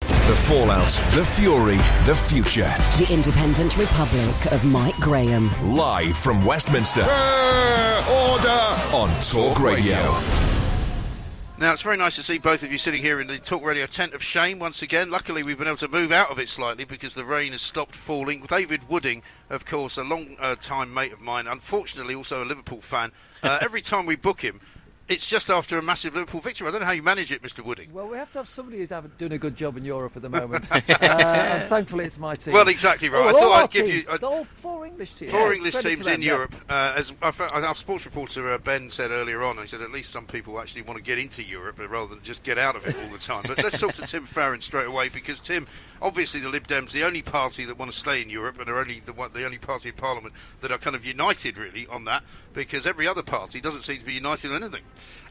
[0.00, 2.74] The fallout, the fury, the future.
[2.98, 5.48] The Independent Republic of Mike Graham.
[5.62, 8.62] Live from Westminster order
[8.94, 10.45] on Talk Radio.
[11.58, 13.86] Now, it's very nice to see both of you sitting here in the Talk Radio
[13.86, 15.10] tent of shame once again.
[15.10, 17.94] Luckily, we've been able to move out of it slightly because the rain has stopped
[17.94, 18.42] falling.
[18.42, 22.82] David Wooding, of course, a long uh, time mate of mine, unfortunately also a Liverpool
[22.82, 23.10] fan.
[23.42, 24.60] Uh, every time we book him,
[25.08, 26.66] it's just after a massive Liverpool victory.
[26.66, 27.64] I don't know how you manage it, Mr.
[27.64, 27.92] Wooding.
[27.92, 30.28] Well, we have to have somebody who's doing a good job in Europe at the
[30.40, 30.70] moment.
[30.72, 32.54] uh, and thankfully, it's my team.
[32.54, 33.24] Well, exactly right.
[33.24, 34.06] Oh, I thought I'd give teams.
[34.06, 34.12] you.
[34.12, 35.30] I'd- all four English teams.
[35.30, 36.32] Four Yeah, English teams them, in yeah.
[36.32, 36.54] Europe.
[36.68, 40.26] Uh, as our sports reporter uh, Ben said earlier on, he said at least some
[40.26, 42.96] people actually want to get into Europe uh, rather than just get out of it
[42.96, 43.44] all the time.
[43.46, 45.66] But let's talk to Tim Farron straight away because Tim,
[46.02, 48.78] obviously the Lib Dems, the only party that want to stay in Europe, and are
[48.78, 52.22] only the the only party in Parliament that are kind of united really on that
[52.56, 54.82] because every other party doesn't seem to be united on anything.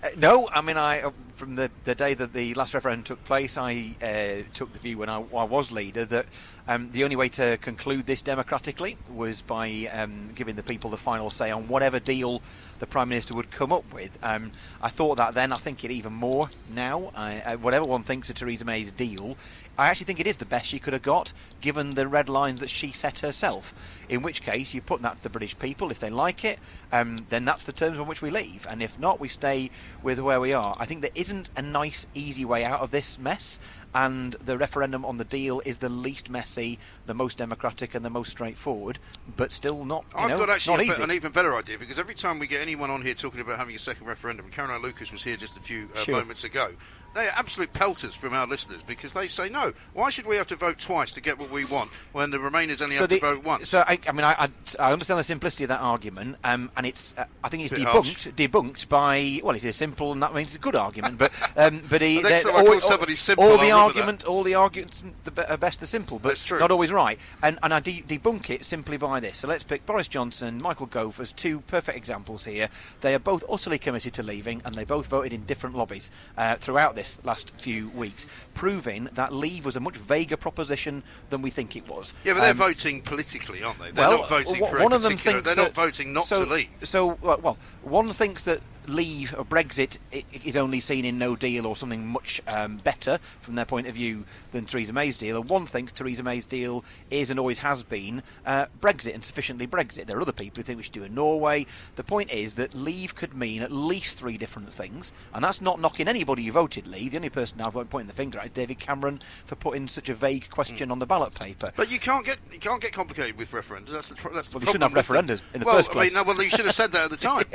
[0.04, 3.24] Uh, no, I mean, I uh, from the, the day that the last referendum took
[3.26, 6.28] place, I uh, took the view when I, I was leader that
[6.68, 10.98] um, the only way to conclude this democratically was by um, giving the people the
[10.98, 12.42] final say on whatever deal
[12.80, 14.18] the prime minister would come up with.
[14.22, 15.52] Um, I thought that then.
[15.52, 17.12] I think it even more now.
[17.16, 19.36] I, uh, whatever one thinks of Theresa May's deal,
[19.78, 22.60] I actually think it is the best she could have got, given the red lines
[22.62, 23.74] that she set herself.
[24.08, 25.92] In which case, you put that to the British people.
[25.92, 26.60] If they like it,
[26.92, 28.66] um, then that's the terms on which we leave.
[28.70, 30.76] And if not, we stay with where we are.
[30.80, 33.60] I think there isn't a nice, easy way out of this mess.
[33.94, 38.10] And the referendum on the deal is the least messy, the most democratic, and the
[38.10, 39.00] most straightforward,
[39.38, 40.04] but still not.
[40.14, 42.38] You I've know, got actually not a be- an even better idea because every time
[42.38, 45.38] we get anyone on here talking about having a second referendum, Caroline Lucas was here
[45.38, 46.16] just a few uh, Sure.
[46.16, 46.72] moments ago.
[47.16, 49.72] They are absolute pelters from our listeners because they say no.
[49.94, 52.82] Why should we have to vote twice to get what we want when the Remainers
[52.82, 53.70] only have the- to vote once?
[53.70, 57.14] So I, I mean, I, I, understand the simplicity of that argument, um, and it's
[57.18, 60.22] uh, I think it's It's a bit debunked debunked by well, it is simple, and
[60.24, 61.18] that means it's a good argument.
[61.18, 64.44] But um, but he, next they're- I call all, somebody simple, all the argument, all
[64.44, 67.18] the arguments, the are best are simple, but not always right.
[67.42, 69.38] And and I de- debunk it simply by this.
[69.38, 72.68] So let's pick Boris Johnson, Michael Gove as two perfect examples here.
[73.00, 76.58] They are both utterly committed to leaving, and they both voted in different lobbies uh,
[76.58, 81.50] throughout this last few weeks, proving that leave was a much vaguer proposition than we
[81.50, 82.14] think it was.
[82.24, 83.92] yeah, but they're Um, voting politically, aren't they?
[83.92, 86.14] They're well, not voting w- for one a of them thinks They're that, not voting
[86.14, 86.68] not so, to leave.
[86.84, 89.98] So, well, well, one thinks that leave or Brexit
[90.44, 93.96] is only seen in no deal or something much um, better from their point of
[93.96, 97.84] view than Theresa May's deal, and one thinks Theresa May's deal is and always has
[97.84, 100.06] been uh, Brexit and sufficiently Brexit.
[100.08, 101.66] There are other people who think we should do a Norway.
[101.96, 105.80] The point is that leave could mean at least three different things, and that's not
[105.80, 107.12] knocking anybody who voted leave.
[107.12, 110.16] The only person I've pointing the finger at is David Cameron for putting such a
[110.16, 111.72] vague question on the ballot paper.
[111.76, 113.90] But you can't get you can't get complicated with referendums.
[113.92, 116.14] That's the, that's the Well, you shouldn't have referendums in the well, first I place.
[116.14, 117.46] mean, no, well, you should have said that at the time.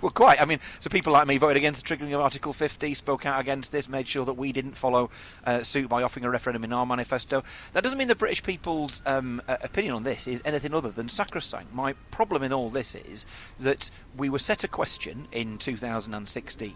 [0.00, 0.40] well, quite.
[0.40, 3.40] I mean, so people like me voted against the triggering of Article 50, spoke out
[3.40, 5.10] against this, made sure that we didn't follow
[5.44, 7.42] uh, suit by offering a referendum in our manifesto.
[7.72, 11.08] That doesn't mean the British people's um, uh, opinion on this is anything other than
[11.08, 11.72] sacrosanct.
[11.74, 13.26] My problem in all this is
[13.60, 16.74] that we were set a question in 2016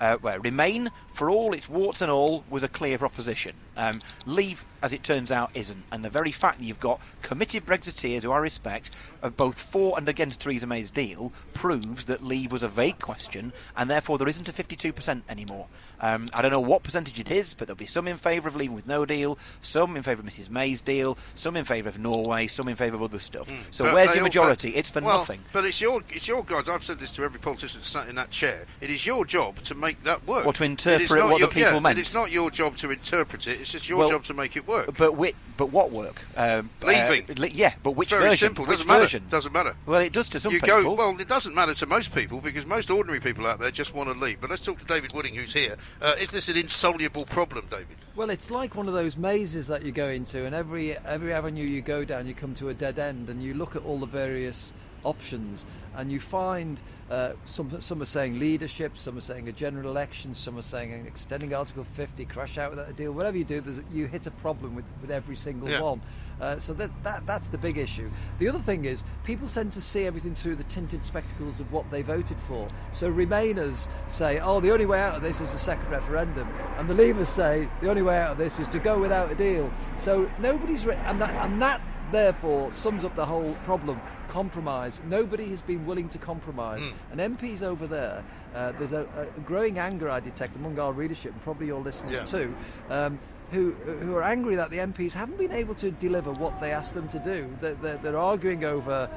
[0.00, 3.54] uh, where Remain, for all its warts and all, was a clear proposition.
[3.76, 5.82] Um, leave, as it turns out, isn't.
[5.90, 8.90] And the very fact that you've got committed Brexiteers who I respect,
[9.22, 13.52] uh, both for and against Theresa May's deal, proves that leave was a vague question,
[13.76, 15.66] and therefore there isn't a 52% anymore.
[16.00, 18.56] Um, I don't know what percentage it is, but there'll be some in favour of
[18.56, 21.98] leaving with no deal, some in favour of Mrs May's deal, some in favour of
[21.98, 23.50] Norway, some in favour of other stuff.
[23.70, 24.70] so where's the all- majority?
[24.72, 25.40] but- it's for well, nothing.
[25.52, 28.30] But it's your it's your guys' I've said this to every politician sat in that
[28.30, 28.66] chair.
[28.82, 30.44] It is your job to make that work.
[30.46, 31.98] Or to It is interpret not what the your, people yeah, meant.
[31.98, 33.60] It's not your job to interpret it.
[33.60, 34.86] It's just your Well, job to make it work.
[34.86, 36.20] But wi- but what work?
[36.36, 37.24] Um, Leaving.
[37.30, 38.48] uh, li- yeah, but which it's very version?
[38.48, 38.66] simple.
[38.66, 39.00] Doesn't matter.
[39.00, 39.24] version?
[39.30, 39.74] Doesn't matter.
[39.86, 40.82] Well, it does to some you people.
[40.82, 41.18] go well.
[41.18, 44.18] It doesn't matter to most people because most ordinary people out there just want to
[44.18, 44.40] leave.
[44.42, 45.76] But let's talk to David Wooding, who's here.
[46.02, 47.96] Uh, is this an insoluble problem, David?
[48.14, 51.64] Well, it's like one of those mazes that you go into, and every every avenue
[51.64, 54.06] you go down, you come to a dead end, and you look at all the
[54.06, 54.74] various
[55.06, 55.64] options,
[55.96, 60.34] and you find uh, some some are saying leadership, some are saying a general election,
[60.34, 63.12] some are saying extending Article 50, crash out without a deal.
[63.12, 65.80] Whatever you do, there's, you hit a problem with, with every single Yeah.
[65.80, 66.00] one.
[66.38, 68.10] Uh, so that, that that's the big issue.
[68.40, 71.90] The other thing is people tend to see everything through the tinted spectacles of what
[71.90, 72.68] they voted for.
[72.92, 76.90] So Remainers say, "Oh, the only way out of this is a second referendum," and
[76.90, 79.70] the Leavers say, "The only way out of this is to go without a deal."
[79.96, 81.80] So nobody's re- and that and that
[82.12, 83.98] therefore sums up the whole problem.
[84.28, 85.00] Compromise.
[85.08, 86.82] Nobody has been willing to compromise.
[87.10, 88.24] And MPs over there,
[88.54, 92.12] uh, there's a, a growing anger I detect among our readership and probably your listeners
[92.12, 92.24] Yeah.
[92.24, 92.54] too.
[92.90, 93.18] Um,
[93.52, 96.94] who, who are angry that the MPs haven't been able to deliver what they asked
[96.94, 97.48] them to do.
[97.60, 99.08] They're, they're, they're arguing over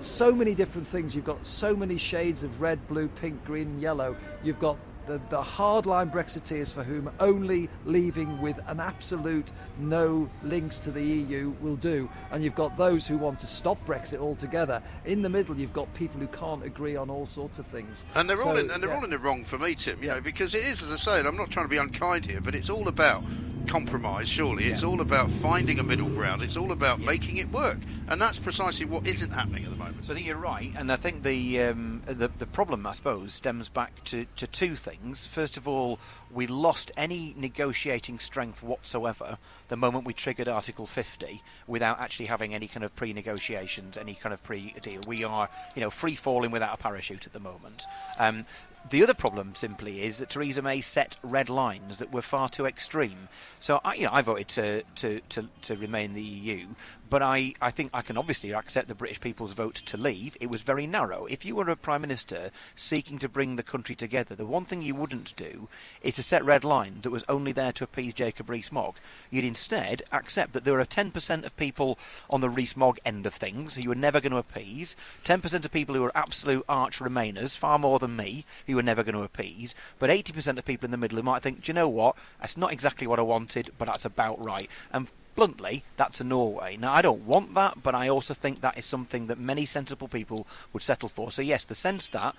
[0.00, 1.14] so many different things.
[1.14, 4.16] You've got so many shades of red, blue, pink, green, and yellow.
[4.42, 4.76] You've got
[5.10, 9.50] the, the hardline Brexiteers for whom only leaving with an absolute
[9.80, 12.08] no links to the EU will do.
[12.30, 14.80] And you've got those who want to stop Brexit altogether.
[15.04, 18.04] In the middle, you've got people who can't agree on all sorts of things.
[18.14, 18.96] And they're all in, and they're yeah.
[18.96, 20.00] all in the wrong for me, Tim.
[20.00, 22.26] You know, because it is, as I say, and I'm not trying to be unkind
[22.26, 23.24] here, but it's all about
[23.66, 24.28] compromise.
[24.28, 26.42] Surely, it's all about finding a middle ground.
[26.42, 30.04] It's all about making it work, and that's precisely what isn't happening at the moment.
[30.04, 33.32] So I think you're right, and I think the um, the, the problem, I suppose,
[33.32, 34.99] stems back to, to two things.
[35.14, 35.98] First of all,
[36.30, 39.38] we lost any negotiating strength whatsoever
[39.68, 44.32] the moment we triggered Article 50 without actually having any kind of pre-negotiations, any kind
[44.32, 45.00] of pre-deal.
[45.06, 47.84] We are, you know, free falling without a parachute at the moment.
[48.18, 48.44] Um,
[48.88, 52.66] the other problem simply is that Theresa May set red lines that were far too
[52.66, 53.28] extreme.
[53.58, 56.66] So, I, you know, I voted to, to, to, to remain the EU,
[57.10, 60.36] but I, I think I can obviously accept the British people's vote to leave.
[60.40, 61.26] It was very narrow.
[61.26, 64.80] If you were a Prime Minister seeking to bring the country together, the one thing
[64.80, 65.68] you wouldn't do
[66.02, 68.94] is to set red lines that was only there to appease Jacob Rees-Mogg.
[69.28, 71.98] You'd instead accept that there are 10% of people
[72.30, 74.94] on the Rees-Mogg end of things who you were never going to appease,
[75.24, 79.02] 10% of people who are absolute arch remainers, far more than me, who were never
[79.02, 81.74] going to appease, but 80% of people in the middle who might think, do you
[81.74, 84.70] know what, that's not exactly what I wanted, but that's about right.
[84.92, 85.10] And
[85.40, 86.76] bluntly, that's a Norway.
[86.76, 90.06] Now, I don't want that, but I also think that is something that many sensible
[90.06, 91.32] people would settle for.
[91.32, 92.34] So, yes, the sense that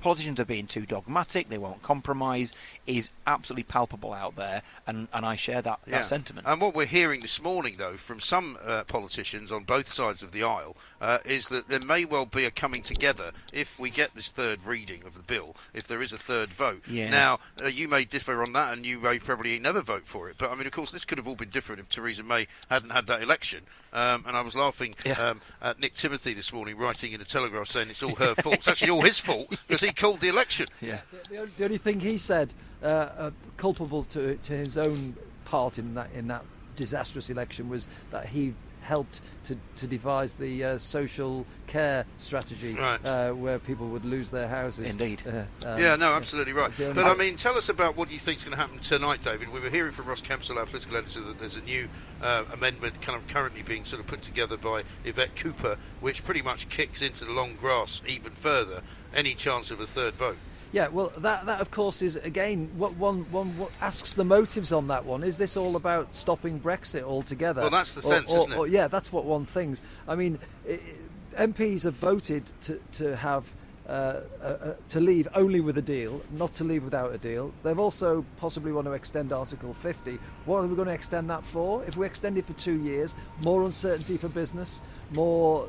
[0.00, 2.52] politicians are being too dogmatic, they won't compromise,
[2.86, 6.46] is absolutely palpable out there, and, and I share that, that sentiment.
[6.46, 10.32] And what we're hearing this morning, though, from some uh, politicians on both sides of
[10.32, 14.14] the aisle, uh, is that there may well be a coming together if we get
[14.14, 16.82] this third reading of the bill, if there is a third vote.
[16.88, 17.10] Yeah.
[17.10, 20.36] Now, uh, you may differ on that, and you may probably never vote for it.
[20.38, 22.90] But I mean, of course, this could have all been different if Theresa May hadn't
[22.90, 23.62] had that election.
[23.92, 27.68] Um, and I was laughing um, at Nick Timothy this morning, writing in the Telegraph
[27.68, 28.56] saying it's all her fault.
[28.56, 30.66] It's actually all his fault because he called the election.
[30.80, 31.00] Yeah.
[31.30, 35.78] The, only- the only thing he said uh, uh, culpable to, to his own part
[35.78, 36.44] in that in that
[36.74, 38.52] disastrous election was that he
[38.86, 43.04] helped to, to devise the uh, social care strategy Right.
[43.04, 44.86] uh, where people would lose their houses.
[44.90, 45.22] Indeed.
[45.26, 46.66] Uh, um, yeah, no, absolutely right.
[46.68, 48.60] that's the only But I mean, tell us about what you think is going to
[48.60, 49.52] happen tonight, David.
[49.52, 51.88] We were hearing from Ross Kempsell, our political editor, that there's a new
[52.22, 56.42] uh, amendment kind of currently being sort of put together by Yvette Cooper, which pretty
[56.42, 58.82] much kicks into the long grass even further
[59.14, 60.38] any chance of a third vote.
[60.72, 64.72] Yeah, well, that that of course is again what one one what asks the motives
[64.72, 65.22] on that one.
[65.22, 67.62] Is this all about stopping Brexit altogether?
[67.62, 68.58] Well, that's the Or- sense, or- isn't it?
[68.58, 69.82] or- yeah, that's what one thinks.
[70.08, 70.38] I mean,
[70.68, 70.80] i
[71.38, 73.44] i MPs have voted to to have.
[73.88, 77.52] Uh, uh, uh, to leave only with a deal, not to leave without a deal.
[77.62, 80.18] They've also possibly want to extend Article 50.
[80.44, 81.84] What are we going to extend that for?
[81.84, 84.80] If we extend it for two years, more uncertainty for business,
[85.12, 85.68] more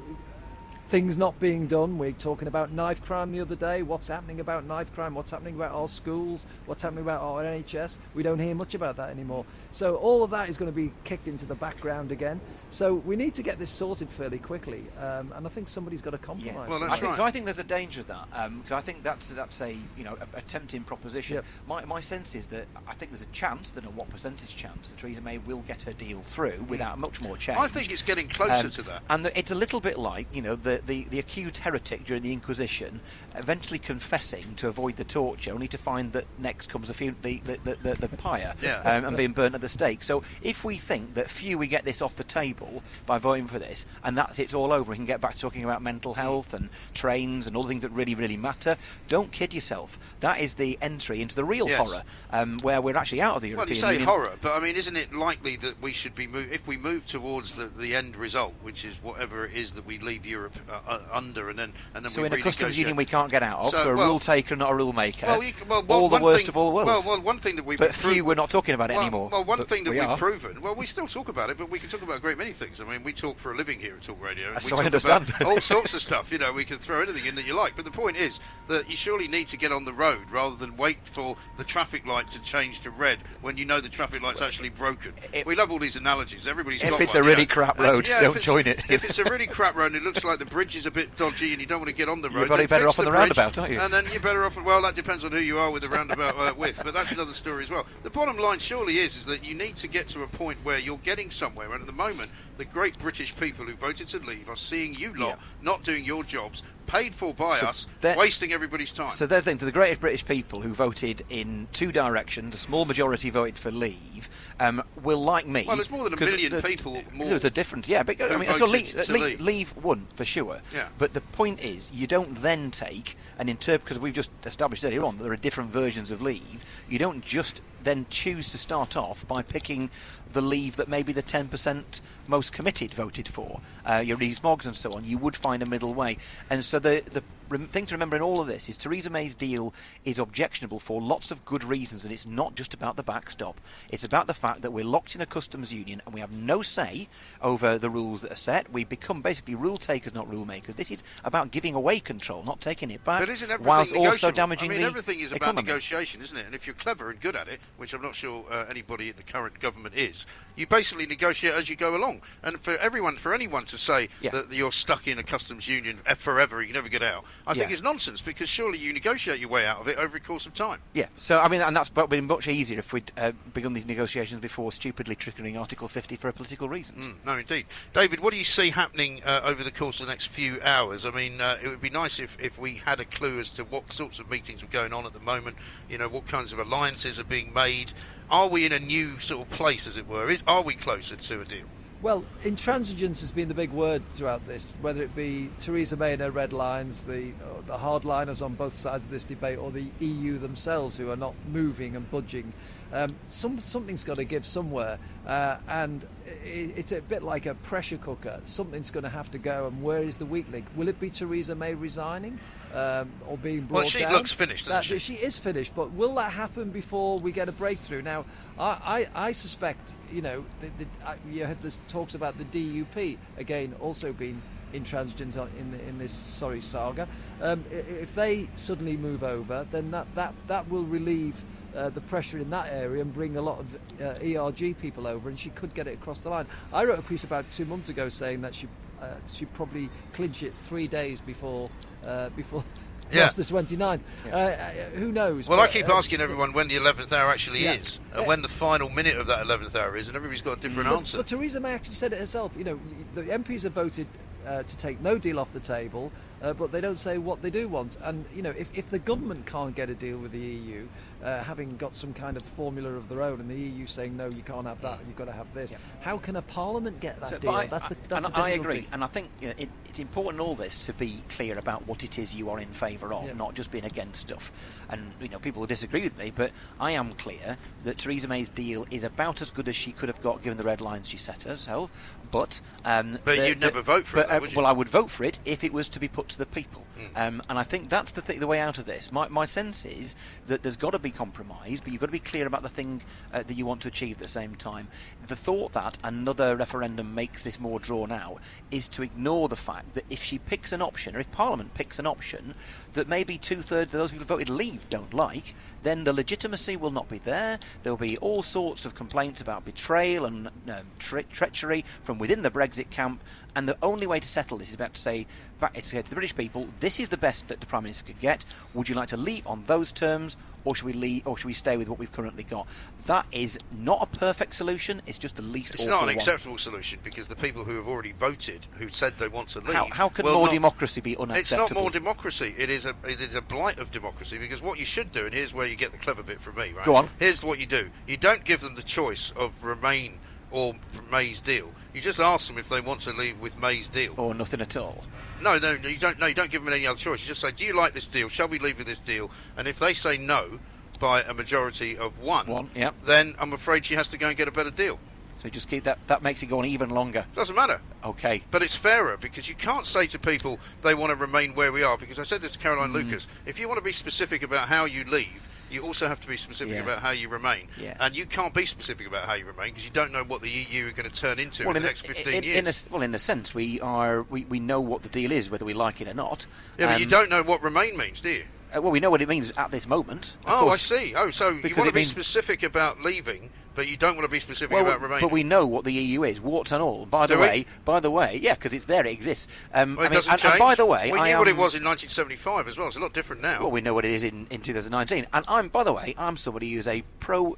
[0.90, 1.98] things not being done.
[1.98, 3.84] We're talking about knife crime the other day.
[3.84, 5.14] What's happening about knife crime?
[5.16, 6.46] What's happening about our schools?
[6.66, 7.98] What's happening about our NHS?
[8.14, 9.46] We don't hear much about that anymore.
[9.72, 12.40] So all of that is going to be kicked into the background again.
[12.70, 16.12] So we need to get this sorted fairly quickly, um, and I think somebody's got
[16.12, 16.70] to compromise.
[16.70, 16.80] Yeah.
[16.80, 18.28] Well, I think, So I think there's a danger of that
[18.58, 21.36] because I think that's that's a you know a, a tempting proposition.
[21.36, 21.46] Yep.
[21.68, 24.90] My, my sense is that I think there's a chance, don't know what percentage chance,
[24.90, 27.58] that Theresa May will get her deal through without much more change.
[27.58, 29.04] I think it's getting closer Um, to that.
[29.10, 32.06] And the, it's a little bit like you know the the, the, the accused heretic
[32.06, 33.00] during the Inquisition
[33.36, 37.60] eventually confessing to avoid the torture, only to find that next comes the the, the,
[37.64, 38.82] the, the, the pyre Yeah.
[38.82, 40.04] um, and being burnt at the stake.
[40.04, 43.60] So if we think that few we get this off the table by voting for
[43.60, 46.54] this, and that's it's all over, we can get back to talking about mental health
[46.54, 48.76] and trains and all the things that really really matter.
[49.08, 50.00] Don't kid yourself.
[50.22, 51.78] That is the entry into the real Yes.
[51.78, 53.68] horror, um, where we're actually out of the European.
[53.68, 54.08] Well, you say Union.
[54.08, 57.06] horror, but I mean, isn't it likely that we should be move if we move
[57.06, 60.80] towards the, the end result, which is whatever it is that we leave Europe uh,
[60.88, 63.44] uh, under, and then and then So we in a customs union we can't get
[63.44, 63.72] out of.
[63.72, 65.26] So, So, a well- rule taker, not a rule maker.
[65.28, 66.88] Well, you, well, one, all the worst thing, of all worlds.
[67.06, 69.30] Well, well, one thing that we've but few we're not talking about it well, anymore.
[69.32, 70.18] Well, one thing that we we've are.
[70.18, 70.62] proven.
[70.62, 72.80] Well, we still talk about it, but we can talk about a great many things.
[72.82, 74.52] I mean, we talk for a living here at Talk Radio.
[74.54, 75.34] and So we I understand.
[75.46, 76.32] all sorts of stuff.
[76.32, 77.76] You know, we can throw anything in that you like.
[77.76, 80.76] But the point is that you surely need to get on the road rather than
[80.78, 84.42] wait for the traffic light to change to red when you know the traffic light's
[84.42, 85.14] actually broken.
[85.46, 86.48] we love all these analogies.
[86.48, 87.46] Everybody's If got it's one, a really yeah.
[87.48, 88.82] crap Uh, road, yeah, don't join it.
[88.90, 91.52] If it's a really crap road it looks like the bridge is a bit dodgy
[91.52, 93.38] and you don't want to get on the road, You're better off on the bridge,
[93.38, 93.80] roundabout, aren't you?
[93.80, 94.60] And then you're better off.
[94.60, 97.34] Well, that depends on who you are with the roundabout uh, with, but that's another
[97.34, 97.86] story as well.
[98.02, 100.80] The bottom line surely is is that you need to get to a point where
[100.80, 104.50] you're getting somewhere, and at the moment, the great British people who voted to leave
[104.50, 108.92] are seeing you lot not doing your jobs, paid for by So us, wasting everybody's
[108.92, 109.12] time.
[109.12, 112.58] So there's the thing, to the greatest British people who voted in two directions, a
[112.58, 114.30] small majority voted for leave,
[114.60, 115.66] um, will, like me...
[115.68, 118.04] Well, there's more than a million the- people more There's a difference, yeah.
[118.04, 119.76] But, I mean, so leave, leave, leave.
[119.78, 120.62] won, for sure.
[120.74, 120.88] Yeah.
[120.98, 125.04] But the point is, you don't then take and interpret, because we've just established earlier
[125.04, 128.98] on that there are different versions of leave, you don't just then choose to start
[128.98, 129.90] off by picking
[130.34, 134.76] the leave that maybe the 10% most committed voted for, uh, your Rees Moggs and
[134.76, 135.06] so on.
[135.06, 136.18] You would find a middle way.
[136.50, 139.34] And so the, the rem- thing to remember in all of this is Theresa May's
[139.36, 139.74] deal
[140.06, 143.60] is objectionable for lots of good reasons, and it's not just about the backstop.
[143.90, 146.62] It's about the fact that we're locked in a customs union and we have no
[146.62, 147.08] say
[147.42, 148.72] over the rules that are set.
[148.72, 150.76] We become basically rule takers, not rule makers.
[150.76, 154.32] This is about giving away control, not taking it back, But isn't everything whilst also
[154.32, 155.64] damaging I mean, the everything is about economy.
[155.68, 156.46] negotiation, isn't it?
[156.46, 159.16] And if you're clever and good at it, which I'm not sure uh, anybody in
[159.18, 160.26] the current government is,
[160.56, 162.22] you basically negotiate as you go along.
[162.44, 164.32] And for everyone, for anyone to say Yeah.
[164.32, 167.70] that you're stuck in a customs union f- forever, you never get out, I think
[167.70, 167.74] Yeah.
[167.76, 170.54] is nonsense because surely you negotiate your way out of it over the course of
[170.54, 170.82] time.
[170.94, 173.86] Yeah, so I mean, and that's but been much easier if we'd uh, begun these
[173.86, 176.96] negotiations before stupidly triggering Article 50 for a political reason.
[176.96, 177.66] Mm, no, indeed.
[177.94, 181.06] David, what do you see happening uh, over the course of the next few hours?
[181.06, 183.64] I mean, uh, it would be nice if, if we had a clue as to
[183.64, 185.58] what sorts of meetings were going on at the moment,
[185.90, 187.94] you know, what kinds of alliances are being made.
[188.30, 190.30] Are we in a new sort of place, as it were?
[190.30, 191.66] Is, are we closer to a deal?
[192.00, 196.22] Well, intransigence has been the big word throughout this, whether it be Theresa May and
[196.22, 199.88] her red lines, the, uh, the hardliners on both sides of this debate, or the
[200.00, 202.54] EU themselves who are not moving and budging.
[202.94, 207.56] Um, some, something's got to give somewhere, uh, and i it's a bit like a
[207.56, 208.42] pressure cooker.
[208.44, 210.68] Something's going to have to go, and where is the weak link?
[210.76, 212.40] Will it be Theresa May resigning
[212.74, 213.74] um, or being brought down.
[213.82, 214.14] Well, she down?
[214.14, 215.16] looks finished, doesn't That- she?
[215.16, 218.02] she is finished, but will that happen before we get a breakthrough?
[218.02, 218.26] Now,
[218.60, 222.46] I, I, I suspect, you know, the, the, I, you had this talks about the
[222.46, 224.42] DUP again also being
[224.74, 227.08] intransigent in the, in this sorry saga.
[227.42, 231.36] Um, if they suddenly move over, then that that that will relieve.
[231.76, 235.30] Uh, the pressure in that area and bring a lot of uh, ERG people over,
[235.30, 236.48] and she could get it across the line.
[236.74, 238.68] I wrote a piece about two months ago saying that she
[239.02, 241.70] uh, she'd probably clinch it three days before
[242.06, 242.64] uh, before
[243.10, 243.30] Yeah.
[243.30, 244.02] the 29th.
[244.26, 245.48] Uh, Uh, who knows?
[245.48, 247.76] Well, I keep uh, asking everyone when the 11th hour actually Yeah.
[247.76, 250.58] is, and Uh, when the final minute of that 11th hour is, and everybody's got
[250.58, 251.18] a different but, answer.
[251.18, 252.52] But Theresa May actually said it herself.
[252.58, 252.80] You know,
[253.16, 254.08] the MPs have voted
[254.46, 257.50] uh, to take no deal off the table, uh, but they don't say what they
[257.50, 257.98] do want.
[258.02, 260.88] And you know, if, if the government can't get a deal with the EU,
[261.28, 264.28] uh, having got some kind of formula of their own, and the EU saying no,
[264.30, 267.30] you can't have that, you've got to have this, how can a parliament get that
[267.32, 267.52] So, deal?
[267.52, 270.00] I- that's the that's and the I agree, and I think you know, it, it's
[270.00, 273.14] important in all this to be clear about what it is you are in favour
[273.14, 273.34] of, Yeah.
[273.34, 274.52] not just being against stuff.
[274.90, 278.50] And you know, people will disagree with me, but I am clear that Theresa May's
[278.50, 281.18] deal is about as good as she could have got given the red lines she
[281.18, 281.92] set herself.
[282.32, 284.58] But um, But the- you'd the- never vote for but, it, though, uh, would you?
[284.58, 286.84] well, I would vote for it if it was to be put to the people.
[286.98, 287.18] Hmm.
[287.18, 289.12] Um, and I think that's the th- the way out of this.
[289.12, 290.16] My, my sense is
[290.48, 293.02] that there's got to be compromise, but you've got to be clear about the thing
[293.34, 294.88] uh, that you want to achieve at the same time.
[295.26, 298.40] The thought that another referendum makes this more drawn out
[298.70, 301.98] is to ignore the fact that if she picks an option, or if Parliament picks
[301.98, 302.54] an option
[302.94, 306.76] that maybe two thirds of those people who voted Leave don't like, then the legitimacy
[306.76, 307.60] will not be there.
[307.84, 312.42] There will be all sorts of complaints about betrayal and um, tre- treachery from within
[312.42, 313.22] the Brexit camp.
[313.56, 315.26] And the only way to settle this is about to say
[315.60, 318.20] back, it's to the British people, this is the best that the Prime Minister could
[318.20, 318.46] get.
[318.76, 321.54] Would you like to leave on those terms, or should we leave, or should we
[321.54, 322.68] stay with what we've currently got?
[323.08, 325.02] That is not a perfect solution.
[325.08, 325.74] It's just the least.
[325.74, 326.16] It's not an one.
[326.16, 329.74] acceptable solution because the people who have already voted, who said they want to leave,
[329.74, 331.64] How, how can more not- democracy be unacceptable?
[331.66, 332.54] It's not more democracy.
[332.58, 335.34] It is a it is a blight of democracy because what you should do, and
[335.34, 336.86] here's where you get the clever bit from me, right?
[336.86, 337.10] Go on.
[337.20, 340.20] Here's what you do: you don't give them the choice of Remain
[340.52, 340.76] or
[341.12, 341.70] May's deal.
[341.94, 344.14] You just ask them if they want to leave with May's deal.
[344.18, 345.04] or nothing at all.
[345.42, 346.20] No, no, you don't.
[346.20, 347.22] No, you don't give them any other choice.
[347.22, 348.30] You just say, "Do you like this deal?
[348.30, 350.60] Shall we leave with this deal?" And if they say no
[351.00, 352.96] by a majority of one, One, yep.
[353.06, 354.98] then I'm afraid she has to go and get a better deal.
[355.44, 356.00] So just keep that.
[356.08, 357.26] That makes it go on even longer.
[357.36, 357.80] Doesn't matter.
[358.04, 358.42] Okay.
[358.50, 361.84] But it's fairer because you can't say to people they want to remain where we
[361.84, 361.96] are.
[362.00, 362.94] Because I said this to Caroline Mm.
[362.94, 366.28] Lucas: if you want to be specific about how you leave, you also have to
[366.28, 366.82] be specific Yeah.
[366.84, 367.68] about how you remain.
[367.80, 367.96] Yeah.
[368.00, 370.50] And you can't be specific about how you remain because you don't know what the
[370.50, 372.58] EU are going to turn into in the a- next 15 in, years.
[372.58, 375.50] in a, well, in a sense, we are we, we know what the deal is,
[375.50, 376.46] whether we like it or not.
[376.78, 378.44] yeah, but you Um, don't know what remain means, do you?
[378.76, 380.36] uh, well, we know what it means at this moment.
[380.46, 380.92] Oh, course.
[380.92, 381.16] I see.
[381.16, 384.32] Oh, so you want to be means- specific about leaving, but you don't want to
[384.32, 385.22] be specific Well, about remaining.
[385.22, 387.06] but we know what the EU is, warts and all.
[387.06, 387.42] By the we?
[387.42, 389.48] way, by the way, yeah, because it's there, it exists.
[389.72, 390.52] Um, Well, it I mean, doesn't and, change.
[390.56, 392.88] and by the way, we I knew what it was in 1975 as well.
[392.88, 393.62] It's a lot different now.
[393.62, 395.28] Well, we know what it is in, in 2019.
[395.32, 397.56] And I'm, by the way, I'm somebody who's a pro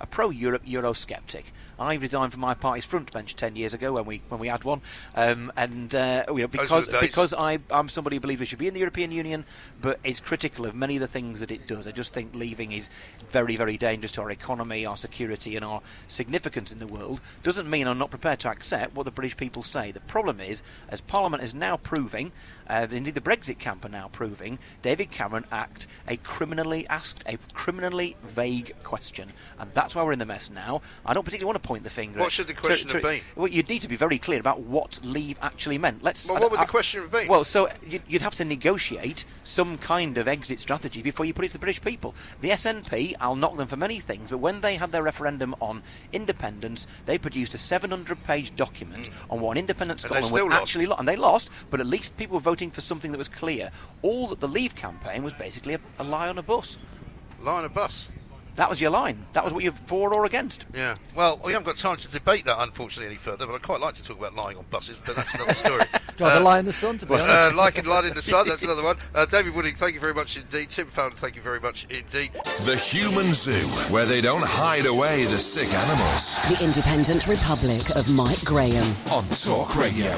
[0.00, 1.44] a pro Europe Eurosceptic.
[1.78, 4.62] I resigned from my party's front bench ten years ago when we when we had
[4.62, 4.82] one,
[5.16, 8.68] um, and uh, you know, because because I, I'm somebody who believes we should be
[8.68, 9.44] in the European Union,
[9.80, 11.86] but is critical of many of the things that it does.
[11.86, 12.88] I just think leaving is
[13.30, 17.20] very very dangerous to our economy, our security, and our significance in the world.
[17.42, 19.90] Doesn't mean I'm not prepared to accept what the British people say.
[19.90, 22.32] The problem is, as Parliament is now proving,
[22.68, 27.38] uh, indeed the Brexit camp are now proving, David Cameron asked a criminally asked a
[27.54, 30.82] criminally vague question, and that's why we're in the mess now.
[31.06, 32.18] I don't particularly want to point the finger.
[32.18, 33.20] What at- should the question have been?
[33.36, 36.02] Well, you'd need to be very clear about what leave actually meant.
[36.02, 36.28] Let's.
[36.28, 37.28] Well, what would I- the question have been?
[37.28, 41.44] Well, so you'd, you'd have to negotiate some kind of exit strategy before you put
[41.44, 42.14] it to the British people.
[42.40, 45.82] The SNP, I'll knock them for many things, but when they had their referendum on
[46.12, 50.04] independence, they produced a 700-page document on what an independent Mm.
[50.04, 50.62] Scotland would lost.
[50.62, 51.50] actually lo- and they lost.
[51.70, 53.70] But at least people were voting for something that was clear.
[54.02, 56.78] All that the Leave campaign was basically a, a lie on a bus.
[57.40, 58.08] Lie on a bus.
[58.56, 59.24] That was your line.
[59.32, 60.66] That was what you're for or against.
[60.74, 60.96] Yeah.
[61.16, 63.46] Well, we haven't got time to debate that, unfortunately, any further.
[63.46, 65.84] But I'd quite like to talk about lying on buses, but that's another story.
[66.20, 67.54] Rather lie in the sun, to be honest.
[67.54, 68.46] Uh, like and light in the sun.
[68.46, 68.98] That's another one.
[69.14, 70.68] Uh, David Wooding, thank you very much indeed.
[70.68, 72.32] Tim Farron, thank you very much indeed.
[72.64, 76.36] The Human Zoo, where they don't hide away the sick animals.
[76.58, 78.94] The Independent Republic of Mike Graham.
[79.10, 80.12] On Talk Radio.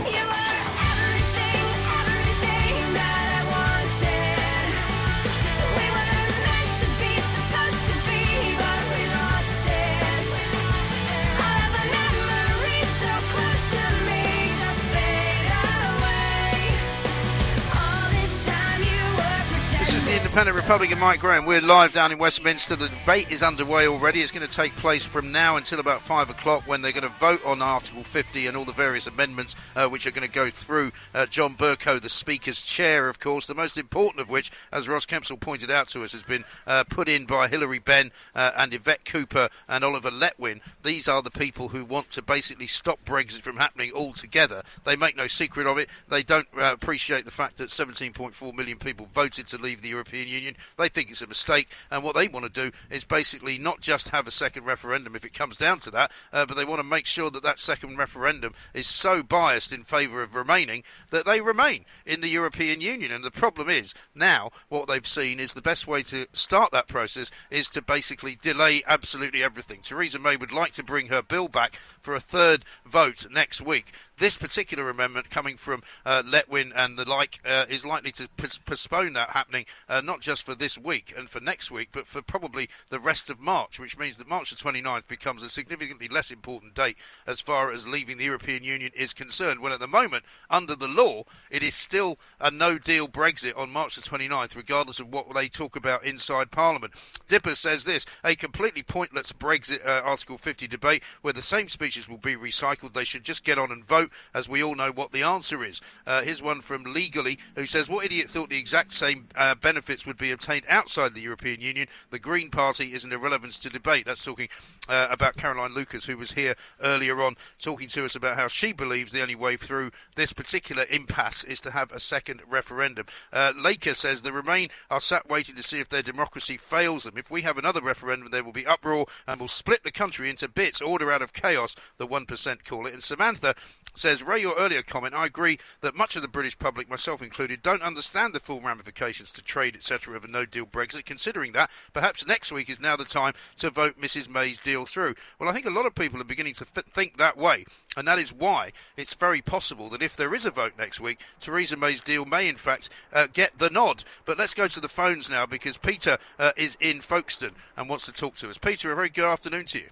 [20.44, 21.46] This is the Independent Republic of Mike Graham.
[21.46, 22.74] We're live down in Westminster.
[22.76, 24.22] The debate is underway already.
[24.22, 27.18] It's going to take place from now until about five o'clock when they're going to
[27.18, 30.48] vote on Article 50 and all the various amendments uh, which are going to go
[30.48, 30.92] through.
[31.12, 35.04] Uh, John Bercow, the Speaker's chair, of course, the most important of which, as Ross
[35.04, 38.72] Kempsell pointed out to us, has been uh, put in by Hilary Benn uh, and
[38.72, 40.60] Yvette Cooper and Oliver Letwin.
[40.82, 44.62] These are the people who want to basically stop Brexit from happening altogether.
[44.84, 45.88] They make no secret of it.
[46.08, 50.28] They don't uh, appreciate the fact that 17.4 million people voted to leave the European
[50.28, 50.53] Union.
[50.78, 54.10] They think it's a mistake, and what they want to do is basically not just
[54.10, 56.86] have a second referendum if it comes down to that, uh, but they want to
[56.86, 61.40] make sure that that second referendum is so biased in favour of remaining that they
[61.40, 63.12] remain in the European Union.
[63.12, 66.88] And the problem is now what they've seen is the best way to start that
[66.88, 69.80] process is to basically delay absolutely everything.
[69.82, 73.92] Theresa May would like to bring her bill back for a third vote next week.
[74.18, 78.58] This particular amendment coming from uh, Letwin and the like uh, is likely to pos-
[78.58, 82.22] postpone that happening uh, not just for this week and for next week, but for
[82.22, 86.30] probably the rest of March, which means that March the 29th becomes a significantly less
[86.30, 86.96] important date
[87.26, 89.60] as far as leaving the European Union is concerned.
[89.60, 93.70] When at the moment, under the law, it is still a no deal Brexit on
[93.70, 96.94] March the 29th, regardless of what they talk about inside Parliament.
[97.28, 102.08] Dipper says this a completely pointless Brexit uh, Article 50 debate where the same speeches
[102.08, 102.92] will be recycled.
[102.92, 104.03] They should just get on and vote,
[104.34, 105.80] as we all know what the answer is.
[106.06, 110.06] Uh, here's one from Legally who says, What idiot thought the exact same uh, benefits
[110.06, 111.88] would be obtained outside the European Union?
[112.10, 114.06] The Green Party is an irrelevance to debate.
[114.06, 114.48] That's talking
[114.88, 118.72] uh, about Caroline Lucas, who was here earlier on talking to us about how she
[118.72, 123.06] believes the only way through this particular impasse is to have a second referendum.
[123.32, 127.16] Uh, Laker says the Remain are sat waiting to see if their democracy fails them.
[127.16, 130.48] If we have another referendum, there will be uproar and will split the country into
[130.48, 132.92] bits, order out of chaos, the 1% call it.
[132.92, 133.54] And Samantha
[133.94, 137.62] says, Ray, your earlier comment, I agree that much of the British public, myself included,
[137.62, 141.04] don't understand the full ramifications to trade, etc., of a no-deal Brexit.
[141.04, 145.14] Considering that, perhaps next week is now the time to vote Mrs May's deal through.
[145.38, 147.64] Well, I think a lot of people are beginning to th- think that way,
[147.96, 151.20] and that is why it's very possible that if there is a vote next week,
[151.38, 154.04] Theresa May's deal may, in fact, uh, get the nod.
[154.24, 158.06] But let's go to the phones now because Peter uh, is in Folkestone and wants
[158.06, 158.58] to talk to us.
[158.58, 159.88] Peter, a very good afternoon to you.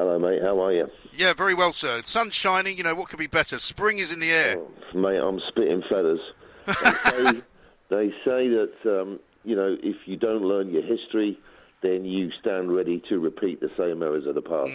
[0.00, 0.40] Hello, mate.
[0.40, 0.88] How are you?
[1.12, 2.00] Yeah, very well, sir.
[2.04, 2.78] Sun's shining.
[2.78, 3.58] You know what could be better?
[3.58, 4.56] Spring is in the air.
[4.58, 6.20] Oh, mate, I'm spitting feathers.
[6.66, 6.72] They
[7.04, 7.40] say,
[7.90, 11.38] they say that um, you know if you don't learn your history,
[11.82, 14.72] then you stand ready to repeat the same errors of the past.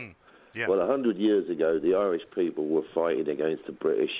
[0.53, 0.67] yeah.
[0.67, 4.11] Well, a hundred years ago, the Irish people were fighting against the British,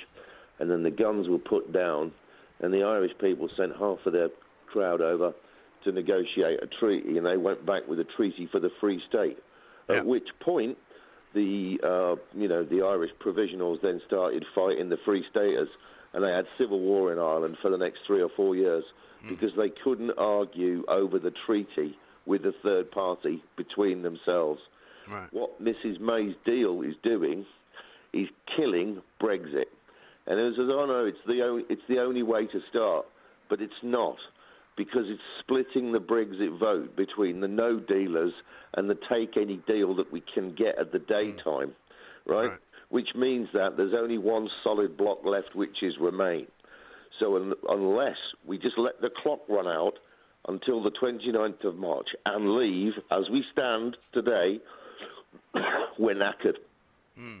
[0.58, 2.10] and then the guns were put down,
[2.58, 4.30] and the Irish people sent half of their
[4.66, 5.34] crowd over
[5.84, 9.38] to negotiate a treaty, and they went back with a treaty for the Free State.
[9.88, 10.76] At which point,
[11.36, 15.68] the uh, you know the Irish provisionals then started fighting the Free Staters,
[16.12, 18.84] and they had civil war in Ireland for the next three or four years
[19.28, 24.60] because they couldn't argue over the treaty with the third party between themselves.
[25.08, 25.28] Right.
[25.32, 27.44] What Mrs May's deal is doing
[28.12, 29.70] is killing Brexit,
[30.26, 33.06] and it says, "Oh no, it's the only, it's the only way to start,"
[33.48, 34.16] but it's not
[34.76, 38.32] because it's splitting the Brexit vote between the no dealers
[38.74, 41.12] and the take any deal that we can get at the hmm.
[41.12, 41.72] daytime,
[42.26, 42.52] right?
[42.88, 46.46] Which means that there's only one solid block left, which is Remain.
[47.18, 49.94] So un- unless we just let the clock run out
[50.46, 54.60] until the 29th of March and leave as we stand today,
[55.98, 56.58] we're knackered.
[57.18, 57.40] Hmm.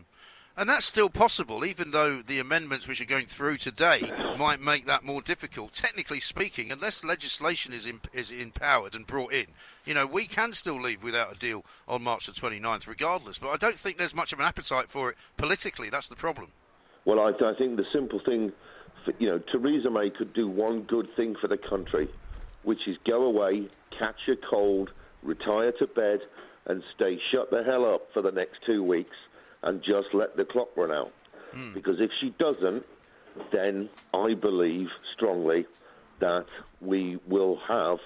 [0.58, 4.86] And that's still possible, even though the amendments which are going through today might make
[4.86, 5.74] that more difficult.
[5.74, 9.48] Technically speaking, unless legislation is, in, is empowered and brought in,
[9.84, 13.36] you know, we can still leave without a deal on March the 29th, regardless.
[13.36, 15.90] But I don't think there's much of an appetite for it politically.
[15.90, 16.48] That's the problem.
[17.04, 18.50] Well, I, I think the simple thing,
[19.04, 22.08] for, you know, Theresa May could do one good thing for the country,
[22.62, 24.90] which is go away, catch a cold,
[25.22, 26.20] retire to bed,
[26.64, 29.16] and stay shut the hell up for the next two weeks
[29.66, 31.12] and just let the clock run out.
[31.52, 31.74] Hmm.
[31.74, 32.84] Because if she doesn't,
[33.52, 35.66] then I believe strongly
[36.20, 36.46] that
[36.80, 37.98] we will have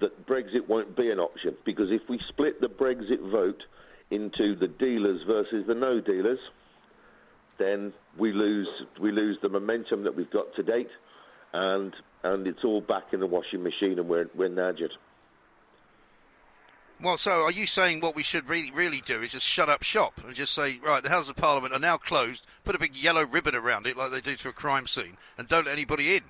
[0.00, 1.54] that Brexit won't be an option.
[1.64, 3.62] Because if we split the Brexit vote
[4.10, 6.38] into the dealers versus the no dealers,
[7.58, 8.68] then we lose
[9.00, 10.90] we lose the momentum that we've got to date,
[11.52, 14.92] and and it's all back in the washing machine, and we're we're nadgered.
[17.00, 19.82] Well, so are you saying what we should really, really do is just shut up
[19.82, 22.96] shop and just say, right, the Houses of Parliament are now closed, put a big
[22.96, 26.16] yellow ribbon around it like they do to a crime scene, and don't let anybody
[26.16, 26.22] in?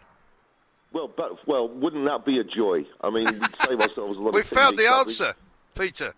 [0.92, 2.84] Well, but well, wouldn't that be a joy?
[3.00, 3.26] I mean,
[3.64, 4.46] save ourselves a lot of We of.
[4.46, 5.34] found the answer,
[5.74, 6.14] Peter.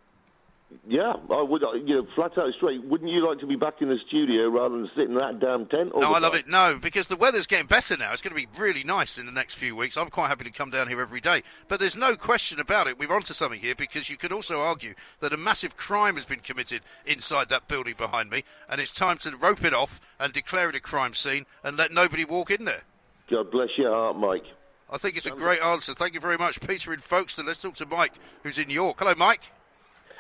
[0.87, 1.65] Yeah, I would.
[1.65, 2.85] uh, You know, flat out straight.
[2.85, 5.65] Wouldn't you like to be back in the studio rather than sitting in that damn
[5.67, 5.93] tent?
[5.97, 6.47] No, I love it.
[6.47, 8.13] No, because the weather's getting better now.
[8.13, 9.97] It's going to be really nice in the next few weeks.
[9.97, 11.43] I'm quite happy to come down here every day.
[11.69, 12.99] But there's no question about it.
[12.99, 16.41] We're onto something here because you could also argue that a massive crime has been
[16.41, 20.69] committed inside that building behind me, and it's time to rope it off and declare
[20.69, 22.83] it a crime scene and let nobody walk in there.
[23.31, 24.45] God bless your heart, Mike.
[24.91, 25.93] I think it's a great answer.
[25.95, 27.47] Thank you very much, Peter in Folkestone.
[27.47, 28.97] Let's talk to Mike, who's in York.
[28.99, 29.53] Hello, Mike.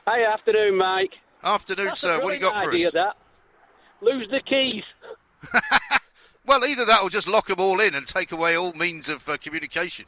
[0.08, 1.12] Hey, afternoon, Mike.
[1.44, 2.22] Afternoon, That's sir.
[2.22, 2.94] What do you got for idea, us?
[2.94, 3.16] That
[4.00, 4.84] lose the keys.
[6.48, 9.28] Well, either that or just lock them all in and take away all means of
[9.28, 10.06] uh, communication.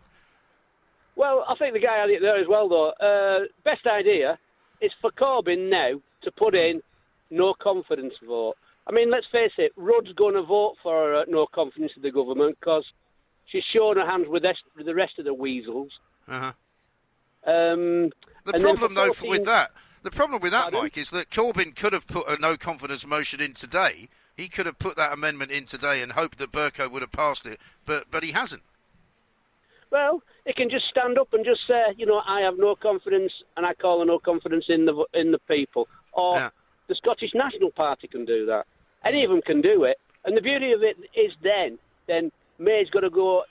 [1.14, 2.92] Well, I think the guy had it there as well, though.
[2.92, 4.38] Uh, best idea
[4.80, 6.82] is for Corbyn now to put in
[7.30, 8.54] no confidence vote.
[8.86, 12.10] I mean, let's face it, Rudd's going to vote for uh, no confidence in the
[12.10, 12.86] government because
[13.44, 15.90] she's shown her hands with, the rest of the weasels.
[16.26, 16.52] Uh-huh.
[17.46, 18.12] Um,
[18.46, 19.72] The problem, though, 14 with that,
[20.02, 23.40] the problem with that, Mike, is that Corbyn could have put a no confidence motion
[23.40, 24.08] in today.
[24.36, 27.46] He could have put that amendment in today and hoped that Bercow would have passed
[27.46, 28.62] it, but but he hasn't.
[29.90, 33.32] Well, he can just stand up and just say, you know, I have no confidence,
[33.56, 35.88] and I call a no confidence in the in the people.
[36.12, 36.50] Or
[36.88, 38.66] the Scottish National Party can do that.
[39.04, 39.98] Any of them can do it.
[40.24, 43.44] And the beauty of it is, then, then May's got to go.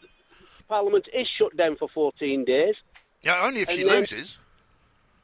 [0.67, 2.75] Parliament is shut down for 14 days.
[3.23, 4.39] Yeah, only if she then- loses.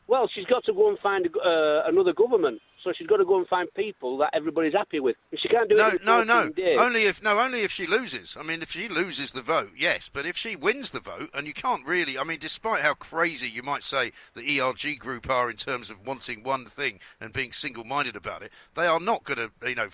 [0.07, 2.61] Well, she's got to go and find uh, another government.
[2.83, 5.15] So she's got to go and find people that everybody's happy with.
[5.31, 6.49] And she can't do No, it no, 14 no.
[6.49, 6.77] days.
[6.79, 8.37] Only if no, only if she loses.
[8.39, 10.11] I mean, if she loses the vote, yes.
[10.13, 13.49] But if she wins the vote, and you can't really, I mean, despite how crazy
[13.49, 17.51] you might say the ERG group are in terms of wanting one thing and being
[17.51, 19.87] single-minded about it, they are not going to, you know,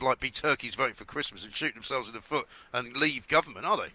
[0.00, 3.66] like be turkeys voting for Christmas and shoot themselves in the foot and leave government,
[3.66, 3.92] are they?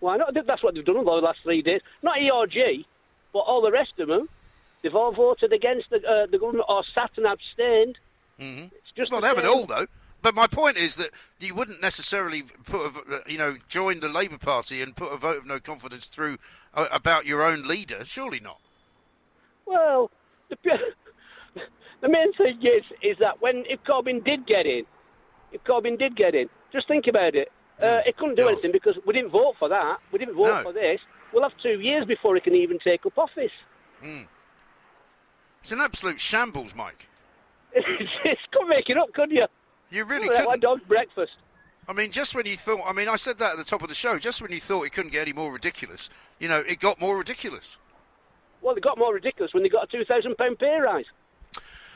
[0.00, 0.32] Why not?
[0.46, 1.82] That's what they've done over the last three days.
[2.02, 2.86] Not ERG,
[3.34, 4.30] but all the rest of them.
[4.86, 7.98] They've all voted against the, uh, the government or sat and abstained.
[8.38, 8.66] Mm-hmm.
[8.66, 9.86] It's just well, the they haven't all though.
[10.22, 11.10] but my point is that
[11.40, 15.38] you wouldn't necessarily put, a, you know, join the Labour Party and put a vote
[15.38, 16.38] of no confidence through
[16.72, 18.04] uh, about your own leader.
[18.04, 18.60] Surely not.
[19.66, 20.12] Well,
[20.50, 20.56] the,
[22.00, 24.84] the main thing is is that when if Corbyn did get in,
[25.50, 27.50] if Corbyn did get in, just think about it.
[27.82, 29.96] Uh, it couldn't do anything because we didn't vote for that.
[30.12, 30.62] We didn't vote No.
[30.62, 31.00] for this.
[31.32, 33.50] We'll have two years before he can even take up office.
[34.00, 34.28] Mm.
[35.66, 37.08] It's an absolute shambles, Mike.
[37.74, 39.46] it's couldn't make it up, could you?
[39.90, 40.46] You really couldn't.
[40.46, 41.32] My dog's breakfast.
[41.88, 43.88] I mean, just when you thought, I mean, I said that at the top of
[43.88, 46.08] the show, just when you thought it couldn't get any more ridiculous,
[46.38, 47.78] you know, it got more ridiculous.
[48.62, 51.06] Well, they got more ridiculous when they got a two thousand pound pay rise.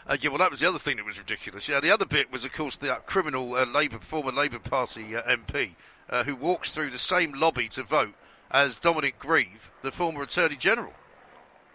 [0.04, 1.68] Uh, yeah, well, that was the other thing that was ridiculous.
[1.68, 5.14] Yeah, the other bit was, of course, the uh, criminal uh, Labour, former Labour Party
[5.14, 5.76] uh, MP
[6.08, 8.14] uh, who walks through the same lobby to vote
[8.50, 10.92] as Dominic Grieve, the former Attorney General.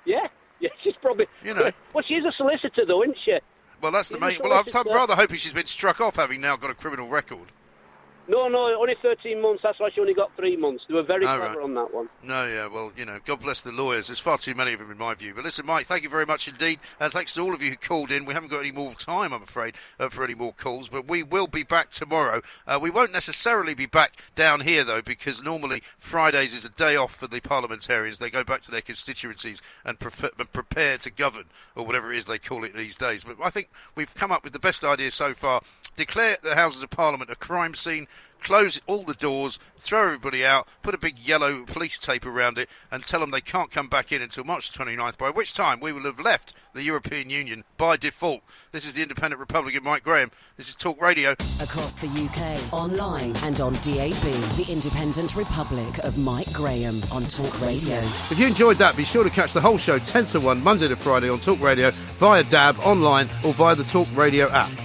[0.04, 0.28] Yeah,
[1.06, 1.28] probably.
[1.44, 1.72] You know.
[1.94, 3.38] Well, she's a solicitor, though, isn't she?
[3.82, 4.50] Well, that's the She's main.
[4.50, 7.48] Well, I'm, I'm rather hoping she's been struck off having now got a criminal record.
[8.28, 9.62] No, no, only 13 months.
[9.62, 10.84] That's why she only got three months.
[10.88, 11.58] They were very clever right.
[11.58, 12.10] on that one.
[12.24, 14.08] No, yeah, well, you know, God bless the lawyers.
[14.08, 15.34] There's far too many of them, in my view.
[15.36, 16.80] But listen, Mike, thank you very much indeed.
[17.00, 18.26] And thanks to all of you who called in.
[18.26, 20.90] We haven't got any more time, I'm afraid, uh, for any more calls.
[20.90, 22.42] But we will be back tomorrow.
[22.66, 26.96] Uh, we won't necessarily be back down here, though, because normally Fridays is a day
[26.96, 28.18] off for the parliamentarians.
[28.18, 31.46] They go back to their constituencies and, prefer- and prepare to govern,
[31.76, 33.24] or whatever it is they call it these days.
[33.24, 35.62] But I think we've come up with the best idea so far.
[35.96, 38.08] Declare the Houses of Parliament a crime scene
[38.46, 42.70] close all the doors, throw everybody out, put a big yellow police tape around it,
[42.92, 45.92] and tell them they can't come back in until March 29th, by which time we
[45.92, 48.42] will have left the European Union by default.
[48.72, 50.30] This is the Independent Republic of Mike Graham.
[50.58, 51.32] This is Talk Radio.
[51.32, 57.60] Across the UK, online and on DAB, the Independent Republic of Mike Graham on Talk
[57.62, 57.98] Radio.
[58.30, 60.88] If you enjoyed that, be sure to catch the whole show 10 to 1 Monday
[60.88, 64.85] to Friday on Talk Radio via DAB, online, or via the Talk Radio app.